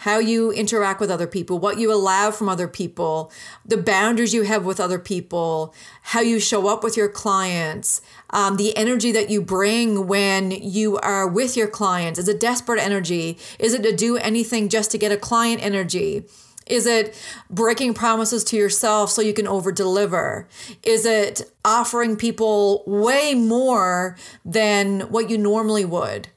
how 0.00 0.18
you 0.18 0.50
interact 0.50 0.98
with 0.98 1.10
other 1.10 1.26
people, 1.26 1.58
what 1.58 1.78
you 1.78 1.92
allow 1.92 2.30
from 2.30 2.48
other 2.48 2.66
people, 2.66 3.30
the 3.66 3.76
boundaries 3.76 4.32
you 4.32 4.44
have 4.44 4.64
with 4.64 4.80
other 4.80 4.98
people, 4.98 5.74
how 6.00 6.20
you 6.20 6.40
show 6.40 6.68
up 6.68 6.82
with 6.82 6.96
your 6.96 7.08
clients, 7.08 8.00
um, 8.30 8.56
the 8.56 8.74
energy 8.78 9.12
that 9.12 9.28
you 9.28 9.42
bring 9.42 10.06
when 10.06 10.52
you 10.52 10.96
are 11.00 11.28
with 11.28 11.54
your 11.54 11.68
clients. 11.68 12.18
Is 12.18 12.28
it 12.28 12.40
desperate 12.40 12.80
energy? 12.80 13.36
Is 13.58 13.74
it 13.74 13.82
to 13.82 13.94
do 13.94 14.16
anything 14.16 14.70
just 14.70 14.90
to 14.92 14.98
get 14.98 15.12
a 15.12 15.18
client 15.18 15.62
energy? 15.62 16.24
Is 16.66 16.86
it 16.86 17.14
breaking 17.50 17.92
promises 17.92 18.42
to 18.44 18.56
yourself 18.56 19.10
so 19.10 19.20
you 19.20 19.34
can 19.34 19.46
over 19.46 19.70
deliver? 19.70 20.48
Is 20.82 21.04
it 21.04 21.42
offering 21.62 22.16
people 22.16 22.84
way 22.86 23.34
more 23.34 24.16
than 24.46 25.00
what 25.12 25.28
you 25.28 25.36
normally 25.36 25.84
would? 25.84 26.28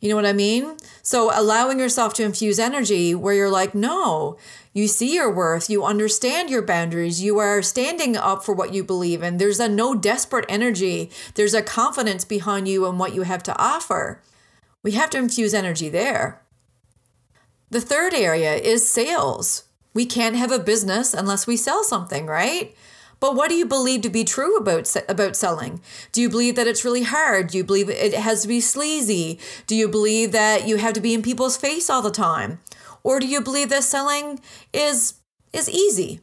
You 0.00 0.08
know 0.08 0.16
what 0.16 0.26
I 0.26 0.32
mean? 0.32 0.76
So 1.02 1.30
allowing 1.34 1.80
yourself 1.80 2.14
to 2.14 2.24
infuse 2.24 2.58
energy 2.58 3.14
where 3.14 3.34
you're 3.34 3.50
like, 3.50 3.74
no, 3.74 4.36
you 4.72 4.86
see 4.86 5.14
your 5.14 5.32
worth, 5.32 5.68
you 5.68 5.84
understand 5.84 6.50
your 6.50 6.62
boundaries, 6.62 7.20
you 7.20 7.38
are 7.38 7.62
standing 7.62 8.16
up 8.16 8.44
for 8.44 8.54
what 8.54 8.72
you 8.72 8.84
believe 8.84 9.22
in. 9.24 9.38
There's 9.38 9.58
a 9.58 9.68
no 9.68 9.96
desperate 9.96 10.46
energy, 10.48 11.10
there's 11.34 11.54
a 11.54 11.62
confidence 11.62 12.24
behind 12.24 12.68
you 12.68 12.86
and 12.86 12.98
what 12.98 13.14
you 13.14 13.22
have 13.22 13.42
to 13.44 13.58
offer. 13.58 14.22
We 14.84 14.92
have 14.92 15.10
to 15.10 15.18
infuse 15.18 15.52
energy 15.52 15.88
there. 15.88 16.42
The 17.70 17.80
third 17.80 18.14
area 18.14 18.54
is 18.54 18.88
sales. 18.88 19.64
We 19.94 20.06
can't 20.06 20.36
have 20.36 20.52
a 20.52 20.60
business 20.60 21.12
unless 21.12 21.46
we 21.46 21.56
sell 21.56 21.82
something, 21.82 22.26
right? 22.26 22.74
But 23.20 23.34
what 23.34 23.48
do 23.48 23.56
you 23.56 23.66
believe 23.66 24.02
to 24.02 24.10
be 24.10 24.24
true 24.24 24.56
about 24.56 24.94
about 25.08 25.36
selling? 25.36 25.80
Do 26.12 26.22
you 26.22 26.28
believe 26.28 26.54
that 26.56 26.68
it's 26.68 26.84
really 26.84 27.02
hard? 27.02 27.48
Do 27.48 27.58
you 27.58 27.64
believe 27.64 27.90
it 27.90 28.14
has 28.14 28.42
to 28.42 28.48
be 28.48 28.60
sleazy? 28.60 29.38
Do 29.66 29.74
you 29.74 29.88
believe 29.88 30.32
that 30.32 30.68
you 30.68 30.76
have 30.76 30.94
to 30.94 31.00
be 31.00 31.14
in 31.14 31.22
people's 31.22 31.56
face 31.56 31.90
all 31.90 32.02
the 32.02 32.10
time? 32.10 32.60
Or 33.02 33.18
do 33.20 33.26
you 33.26 33.40
believe 33.40 33.70
that 33.70 33.84
selling 33.84 34.40
is 34.72 35.14
is 35.52 35.68
easy? 35.68 36.20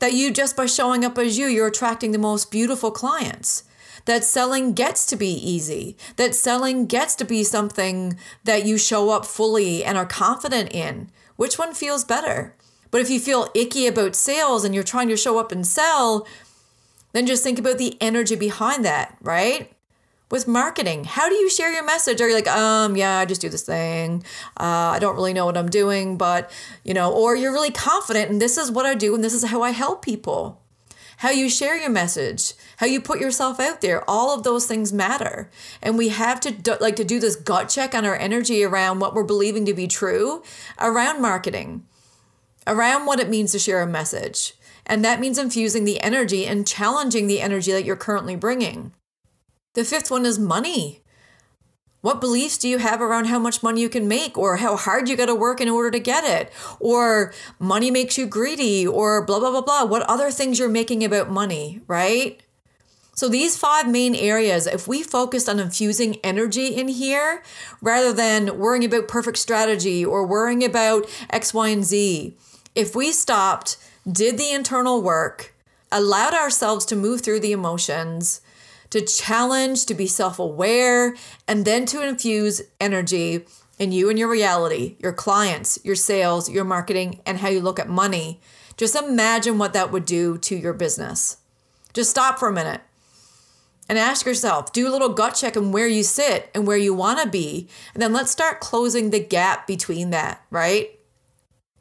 That 0.00 0.12
you 0.12 0.30
just 0.30 0.56
by 0.56 0.66
showing 0.66 1.04
up 1.04 1.16
as 1.16 1.38
you, 1.38 1.46
you're 1.46 1.68
attracting 1.68 2.12
the 2.12 2.18
most 2.18 2.50
beautiful 2.50 2.90
clients. 2.90 3.64
That 4.04 4.24
selling 4.24 4.74
gets 4.74 5.06
to 5.06 5.16
be 5.16 5.32
easy. 5.32 5.96
That 6.16 6.34
selling 6.34 6.84
gets 6.84 7.14
to 7.16 7.24
be 7.24 7.42
something 7.42 8.18
that 8.44 8.66
you 8.66 8.76
show 8.76 9.08
up 9.08 9.24
fully 9.24 9.82
and 9.82 9.96
are 9.96 10.04
confident 10.04 10.74
in. 10.74 11.10
Which 11.36 11.58
one 11.58 11.72
feels 11.72 12.04
better? 12.04 12.54
But 12.94 13.00
if 13.00 13.10
you 13.10 13.18
feel 13.18 13.48
icky 13.54 13.88
about 13.88 14.14
sales 14.14 14.62
and 14.62 14.72
you're 14.72 14.84
trying 14.84 15.08
to 15.08 15.16
show 15.16 15.40
up 15.40 15.50
and 15.50 15.66
sell, 15.66 16.28
then 17.10 17.26
just 17.26 17.42
think 17.42 17.58
about 17.58 17.76
the 17.76 17.96
energy 18.00 18.36
behind 18.36 18.84
that, 18.84 19.18
right? 19.20 19.72
With 20.30 20.46
marketing, 20.46 21.02
how 21.02 21.28
do 21.28 21.34
you 21.34 21.50
share 21.50 21.72
your 21.72 21.84
message? 21.84 22.20
Are 22.20 22.28
you 22.28 22.36
like, 22.36 22.46
um, 22.46 22.94
yeah, 22.94 23.18
I 23.18 23.24
just 23.24 23.40
do 23.40 23.48
this 23.48 23.66
thing. 23.66 24.22
Uh, 24.60 24.94
I 24.94 25.00
don't 25.00 25.16
really 25.16 25.32
know 25.32 25.44
what 25.44 25.56
I'm 25.56 25.68
doing, 25.68 26.16
but 26.16 26.52
you 26.84 26.94
know, 26.94 27.12
or 27.12 27.34
you're 27.34 27.50
really 27.50 27.72
confident 27.72 28.30
and 28.30 28.40
this 28.40 28.56
is 28.56 28.70
what 28.70 28.86
I 28.86 28.94
do 28.94 29.12
and 29.12 29.24
this 29.24 29.34
is 29.34 29.44
how 29.46 29.60
I 29.60 29.70
help 29.70 30.00
people. 30.00 30.62
How 31.16 31.30
you 31.30 31.50
share 31.50 31.76
your 31.76 31.90
message, 31.90 32.52
how 32.76 32.86
you 32.86 33.00
put 33.00 33.18
yourself 33.18 33.58
out 33.58 33.80
there, 33.80 34.08
all 34.08 34.32
of 34.32 34.44
those 34.44 34.66
things 34.66 34.92
matter. 34.92 35.50
And 35.82 35.98
we 35.98 36.10
have 36.10 36.38
to 36.42 36.52
do, 36.52 36.76
like 36.80 36.94
to 36.94 37.04
do 37.04 37.18
this 37.18 37.34
gut 37.34 37.68
check 37.68 37.92
on 37.92 38.04
our 38.04 38.14
energy 38.14 38.62
around 38.62 39.00
what 39.00 39.14
we're 39.14 39.24
believing 39.24 39.66
to 39.66 39.74
be 39.74 39.88
true 39.88 40.44
around 40.78 41.20
marketing 41.20 41.82
around 42.66 43.06
what 43.06 43.20
it 43.20 43.28
means 43.28 43.52
to 43.52 43.58
share 43.58 43.82
a 43.82 43.86
message. 43.86 44.54
And 44.86 45.04
that 45.04 45.20
means 45.20 45.38
infusing 45.38 45.84
the 45.84 46.00
energy 46.00 46.46
and 46.46 46.66
challenging 46.66 47.26
the 47.26 47.40
energy 47.40 47.72
that 47.72 47.84
you're 47.84 47.96
currently 47.96 48.36
bringing. 48.36 48.92
The 49.74 49.84
fifth 49.84 50.10
one 50.10 50.26
is 50.26 50.38
money. 50.38 51.00
What 52.00 52.20
beliefs 52.20 52.58
do 52.58 52.68
you 52.68 52.78
have 52.78 53.00
around 53.00 53.26
how 53.26 53.38
much 53.38 53.62
money 53.62 53.80
you 53.80 53.88
can 53.88 54.06
make 54.06 54.36
or 54.36 54.58
how 54.58 54.76
hard 54.76 55.08
you 55.08 55.16
got 55.16 55.26
to 55.26 55.34
work 55.34 55.58
in 55.58 55.70
order 55.70 55.90
to 55.90 55.98
get 55.98 56.22
it? 56.22 56.52
Or 56.78 57.32
money 57.58 57.90
makes 57.90 58.18
you 58.18 58.26
greedy 58.26 58.86
or 58.86 59.24
blah, 59.24 59.40
blah, 59.40 59.50
blah, 59.50 59.62
blah. 59.62 59.84
What 59.86 60.02
other 60.02 60.30
things 60.30 60.58
you're 60.58 60.68
making 60.68 61.02
about 61.02 61.30
money, 61.30 61.80
right? 61.86 62.42
So, 63.16 63.28
these 63.28 63.56
five 63.56 63.88
main 63.88 64.14
areas, 64.14 64.66
if 64.66 64.86
we 64.88 65.02
focused 65.02 65.48
on 65.48 65.60
infusing 65.60 66.16
energy 66.16 66.66
in 66.66 66.88
here 66.88 67.42
rather 67.80 68.12
than 68.12 68.58
worrying 68.58 68.84
about 68.84 69.08
perfect 69.08 69.38
strategy 69.38 70.04
or 70.04 70.26
worrying 70.26 70.64
about 70.64 71.08
X, 71.30 71.54
Y, 71.54 71.68
and 71.68 71.84
Z, 71.84 72.36
if 72.74 72.96
we 72.96 73.12
stopped, 73.12 73.76
did 74.10 74.38
the 74.38 74.50
internal 74.52 75.00
work, 75.02 75.54
allowed 75.92 76.34
ourselves 76.34 76.84
to 76.86 76.96
move 76.96 77.20
through 77.20 77.40
the 77.40 77.52
emotions, 77.52 78.40
to 78.90 79.00
challenge, 79.00 79.86
to 79.86 79.94
be 79.94 80.06
self 80.06 80.38
aware, 80.38 81.14
and 81.46 81.64
then 81.64 81.86
to 81.86 82.06
infuse 82.06 82.62
energy 82.80 83.44
in 83.78 83.92
you 83.92 84.08
and 84.08 84.18
your 84.18 84.28
reality, 84.28 84.96
your 85.00 85.12
clients, 85.12 85.78
your 85.82 85.96
sales, 85.96 86.50
your 86.50 86.64
marketing, 86.64 87.20
and 87.26 87.38
how 87.38 87.48
you 87.48 87.60
look 87.60 87.80
at 87.80 87.88
money, 87.88 88.40
just 88.76 88.94
imagine 88.94 89.58
what 89.58 89.72
that 89.72 89.92
would 89.92 90.04
do 90.04 90.38
to 90.38 90.56
your 90.56 90.72
business. 90.72 91.38
Just 91.92 92.10
stop 92.10 92.38
for 92.38 92.48
a 92.48 92.52
minute 92.52 92.80
and 93.88 93.98
ask 93.98 94.26
yourself 94.26 94.72
do 94.72 94.88
a 94.88 94.90
little 94.90 95.10
gut 95.10 95.34
check 95.34 95.56
on 95.56 95.70
where 95.70 95.86
you 95.86 96.02
sit 96.02 96.50
and 96.54 96.66
where 96.66 96.76
you 96.76 96.94
want 96.94 97.20
to 97.20 97.28
be. 97.28 97.68
And 97.92 98.02
then 98.02 98.12
let's 98.12 98.30
start 98.30 98.60
closing 98.60 99.10
the 99.10 99.20
gap 99.20 99.66
between 99.66 100.10
that, 100.10 100.42
right? 100.50 100.98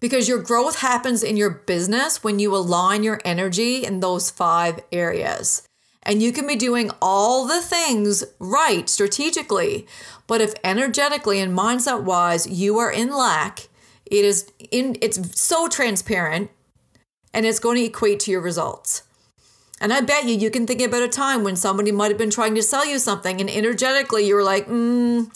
Because 0.04 0.28
your 0.28 0.42
growth 0.42 0.80
happens 0.80 1.24
in 1.24 1.38
your 1.38 1.50
business 1.50 2.22
when 2.26 2.38
you 2.38 2.54
align 2.54 3.04
your 3.04 3.22
energy 3.24 3.86
in 3.86 4.02
those 4.02 4.30
five 4.30 4.82
areas. 4.92 5.66
And 6.02 6.22
you 6.22 6.34
can 6.34 6.46
be 6.46 6.58
doing 6.58 6.92
all 7.02 7.48
the 7.48 7.62
things 7.62 8.22
right 8.38 8.90
strategically, 8.90 9.88
but 10.28 10.42
if 10.42 10.56
energetically 10.62 11.40
and 11.40 11.58
mindset 11.58 12.04
wise 12.04 12.46
you 12.46 12.80
are 12.80 12.92
in 12.92 13.12
lack, 13.16 13.70
it 14.06 14.26
is 14.26 14.52
in 14.72 14.98
it's 15.02 15.40
so 15.40 15.70
transparent 15.70 16.52
and 17.34 17.46
it's 17.46 17.60
going 17.60 17.78
to 17.78 17.86
equate 17.86 18.20
to 18.20 18.32
your 18.32 18.42
results. 18.42 19.04
And 19.80 19.94
I 19.94 20.02
bet 20.02 20.26
you 20.26 20.36
you 20.36 20.52
can 20.52 20.68
think 20.68 20.82
about 20.82 21.04
a 21.04 21.08
time 21.08 21.46
when 21.46 21.56
somebody 21.56 21.94
might 21.94 22.12
have 22.12 22.18
been 22.18 22.30
trying 22.30 22.56
to 22.56 22.62
sell 22.62 22.86
you 22.86 23.00
something 23.00 23.40
and 23.40 23.50
energetically 23.50 24.28
you 24.28 24.36
were 24.36 24.44
like, 24.44 24.68
mm, 24.68 25.32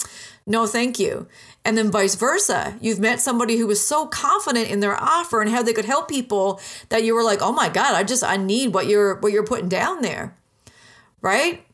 no, 0.49 0.65
thank 0.65 0.97
you. 0.97 1.27
And 1.65 1.77
then 1.77 1.91
vice 1.91 2.15
versa. 2.15 2.77
You've 2.79 3.01
met 3.01 3.19
somebody 3.19 3.57
who 3.57 3.67
was 3.67 3.85
so 3.85 4.07
confident 4.07 4.69
in 4.69 4.79
their 4.79 4.95
offer 4.95 5.41
and 5.41 5.51
how 5.51 5.61
they 5.61 5.73
could 5.73 5.83
help 5.83 6.07
people 6.07 6.61
that 6.87 7.03
you 7.03 7.13
were 7.13 7.23
like, 7.23 7.41
"Oh 7.41 7.51
my 7.51 7.67
god, 7.67 7.93
I 7.93 8.03
just 8.03 8.23
I 8.23 8.37
need 8.37 8.73
what 8.73 8.87
you're 8.87 9.15
what 9.19 9.33
you're 9.33 9.43
putting 9.43 9.67
down 9.67 10.01
there." 10.01 10.37
Right? 11.21 11.65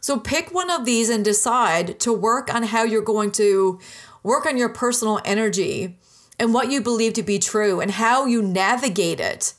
So 0.00 0.18
pick 0.18 0.52
one 0.52 0.70
of 0.70 0.84
these 0.84 1.08
and 1.08 1.24
decide 1.24 2.00
to 2.00 2.12
work 2.12 2.52
on 2.52 2.64
how 2.64 2.82
you're 2.82 3.00
going 3.00 3.30
to 3.32 3.78
work 4.24 4.44
on 4.44 4.56
your 4.56 4.68
personal 4.70 5.20
energy 5.24 5.96
and 6.38 6.52
what 6.52 6.70
you 6.70 6.80
believe 6.80 7.12
to 7.14 7.22
be 7.22 7.38
true 7.38 7.80
and 7.80 7.92
how 7.92 8.26
you 8.26 8.42
navigate 8.42 9.20
it 9.20 9.54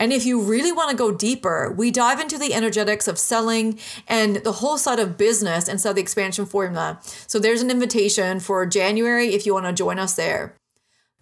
and 0.00 0.12
if 0.12 0.24
you 0.24 0.40
really 0.40 0.72
want 0.72 0.90
to 0.90 0.96
go 0.96 1.10
deeper, 1.12 1.74
we 1.76 1.90
dive 1.90 2.20
into 2.20 2.38
the 2.38 2.54
energetics 2.54 3.08
of 3.08 3.18
selling 3.18 3.78
and 4.06 4.36
the 4.36 4.52
whole 4.52 4.78
side 4.78 4.98
of 5.00 5.16
business 5.18 5.68
inside 5.68 5.94
the 5.94 6.00
expansion 6.00 6.46
formula. 6.46 7.00
So 7.02 7.38
there's 7.38 7.62
an 7.62 7.70
invitation 7.70 8.40
for 8.40 8.64
January 8.66 9.34
if 9.34 9.44
you 9.44 9.54
want 9.54 9.66
to 9.66 9.72
join 9.72 9.98
us 9.98 10.14
there. 10.14 10.54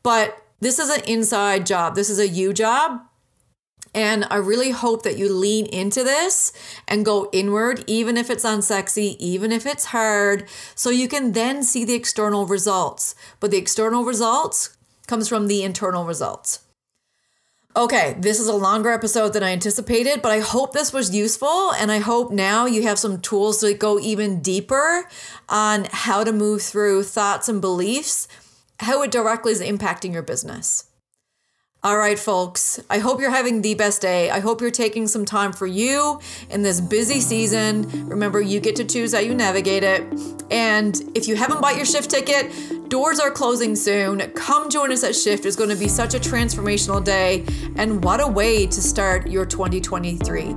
But 0.03 0.43
This 0.61 0.79
is 0.79 0.89
an 0.89 1.03
inside 1.07 1.67
job. 1.67 1.95
This 1.95 2.09
is 2.09 2.19
a 2.19 2.29
you 2.29 2.53
job. 2.53 3.01
And 3.95 4.27
I 4.31 4.37
really 4.37 4.71
hope 4.71 5.03
that 5.05 5.17
you 5.17 5.33
lean 5.33 5.67
into 5.67 6.03
this 6.03 6.53
and 6.87 7.05
go 7.05 7.31
inward, 7.33 7.85
even 7.87 8.17
if 8.17 8.29
it's 8.31 8.45
unsexy, 8.45 9.17
even 9.19 9.53
if 9.53 9.65
it's 9.65 9.87
hard, 9.87 10.49
so 10.75 10.91
you 10.91 11.09
can 11.09 11.33
then 11.33 11.63
see 11.63 11.85
the 11.85 11.95
external 11.95 12.47
results. 12.47 13.15
But 13.41 13.51
the 13.51 13.57
external 13.57 14.05
results 14.05 14.77
comes 15.07 15.29
from 15.29 15.47
the 15.47 15.63
internal 15.63 16.05
results. 16.05 16.66
Okay, 17.77 18.17
this 18.19 18.41
is 18.41 18.49
a 18.49 18.55
longer 18.55 18.91
episode 18.91 19.35
than 19.35 19.43
I 19.43 19.51
anticipated, 19.51 20.23
but 20.23 20.33
I 20.33 20.41
hope 20.41 20.73
this 20.73 20.95
was 20.95 21.15
useful. 21.15 21.73
And 21.73 21.93
I 21.93 21.99
hope 21.99 22.33
now 22.33 22.65
you 22.65 22.85
have 22.85 22.99
some 22.99 23.21
tools 23.21 23.61
to 23.61 23.75
go 23.75 24.01
even 24.01 24.41
deeper 24.41 25.07
on 25.51 25.87
how 25.93 26.25
to 26.25 26.33
move 26.33 26.63
through 26.63 27.03
thoughts 27.03 27.51
and 27.51 27.61
beliefs, 27.61 28.29
how 28.81 29.03
it 29.03 29.11
directly 29.11 29.53
is 29.53 29.61
impacting 29.61 30.15
your 30.15 30.23
business. 30.23 30.85
All 31.83 31.99
right, 31.99 32.19
folks, 32.19 32.81
I 32.89 32.99
hope 32.99 33.21
you're 33.21 33.31
having 33.31 33.61
the 33.61 33.75
best 33.75 34.01
day. 34.01 34.31
I 34.31 34.41
hope 34.41 34.63
you're 34.63 34.71
taking 34.71 35.07
some 35.07 35.27
time 35.27 35.53
for 35.53 35.67
you 35.67 36.19
in 36.49 36.63
this 36.63 36.81
busy 36.81 37.21
season. 37.21 38.09
Remember, 38.09 38.41
you 38.41 38.59
get 38.59 38.75
to 38.77 38.85
choose 38.85 39.13
how 39.13 39.21
you 39.21 39.35
navigate 39.35 39.85
it. 39.85 40.03
And 40.51 41.01
if 41.15 41.29
you 41.29 41.37
haven't 41.37 41.61
bought 41.61 41.77
your 41.77 41.85
shift 41.85 42.11
ticket, 42.11 42.51
Doors 42.89 43.19
are 43.19 43.33
closing 43.33 43.75
soon. 43.75 44.21
Come 44.33 44.71
join 44.71 44.93
us 44.93 45.03
at 45.03 45.17
Shift. 45.17 45.45
It's 45.45 45.57
going 45.57 45.71
to 45.71 45.77
be 45.77 45.89
such 45.89 46.15
a 46.15 46.19
transformational 46.21 47.03
day. 47.03 47.45
And 47.75 48.05
what 48.05 48.21
a 48.21 48.29
way 48.29 48.65
to 48.65 48.81
start 48.81 49.27
your 49.27 49.45
2023 49.45 50.55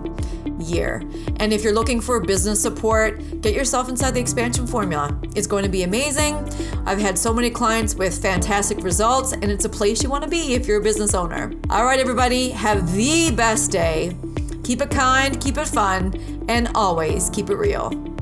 year. 0.59 1.01
And 1.37 1.51
if 1.51 1.63
you're 1.63 1.73
looking 1.73 1.99
for 1.99 2.19
business 2.19 2.61
support, 2.61 3.41
get 3.41 3.55
yourself 3.55 3.89
inside 3.89 4.11
the 4.11 4.19
expansion 4.19 4.67
formula. 4.67 5.19
It's 5.35 5.47
going 5.47 5.63
to 5.63 5.69
be 5.69 5.81
amazing. 5.81 6.35
I've 6.85 6.99
had 6.99 7.17
so 7.17 7.33
many 7.33 7.49
clients 7.49 7.95
with 7.95 8.21
fantastic 8.21 8.83
results, 8.83 9.33
and 9.33 9.45
it's 9.45 9.65
a 9.65 9.69
place 9.69 10.03
you 10.03 10.09
want 10.09 10.23
to 10.23 10.29
be 10.29 10.53
if 10.53 10.67
you're 10.67 10.81
a 10.81 10.83
business 10.83 11.15
owner. 11.15 11.51
All 11.71 11.85
right, 11.85 11.99
everybody, 11.99 12.49
have 12.49 12.93
the 12.93 13.31
best 13.31 13.71
day. 13.71 14.15
Keep 14.63 14.81
it 14.81 14.91
kind, 14.91 15.41
keep 15.41 15.57
it 15.57 15.67
fun, 15.67 16.13
and 16.47 16.69
always 16.75 17.31
keep 17.31 17.49
it 17.49 17.55
real. 17.55 18.18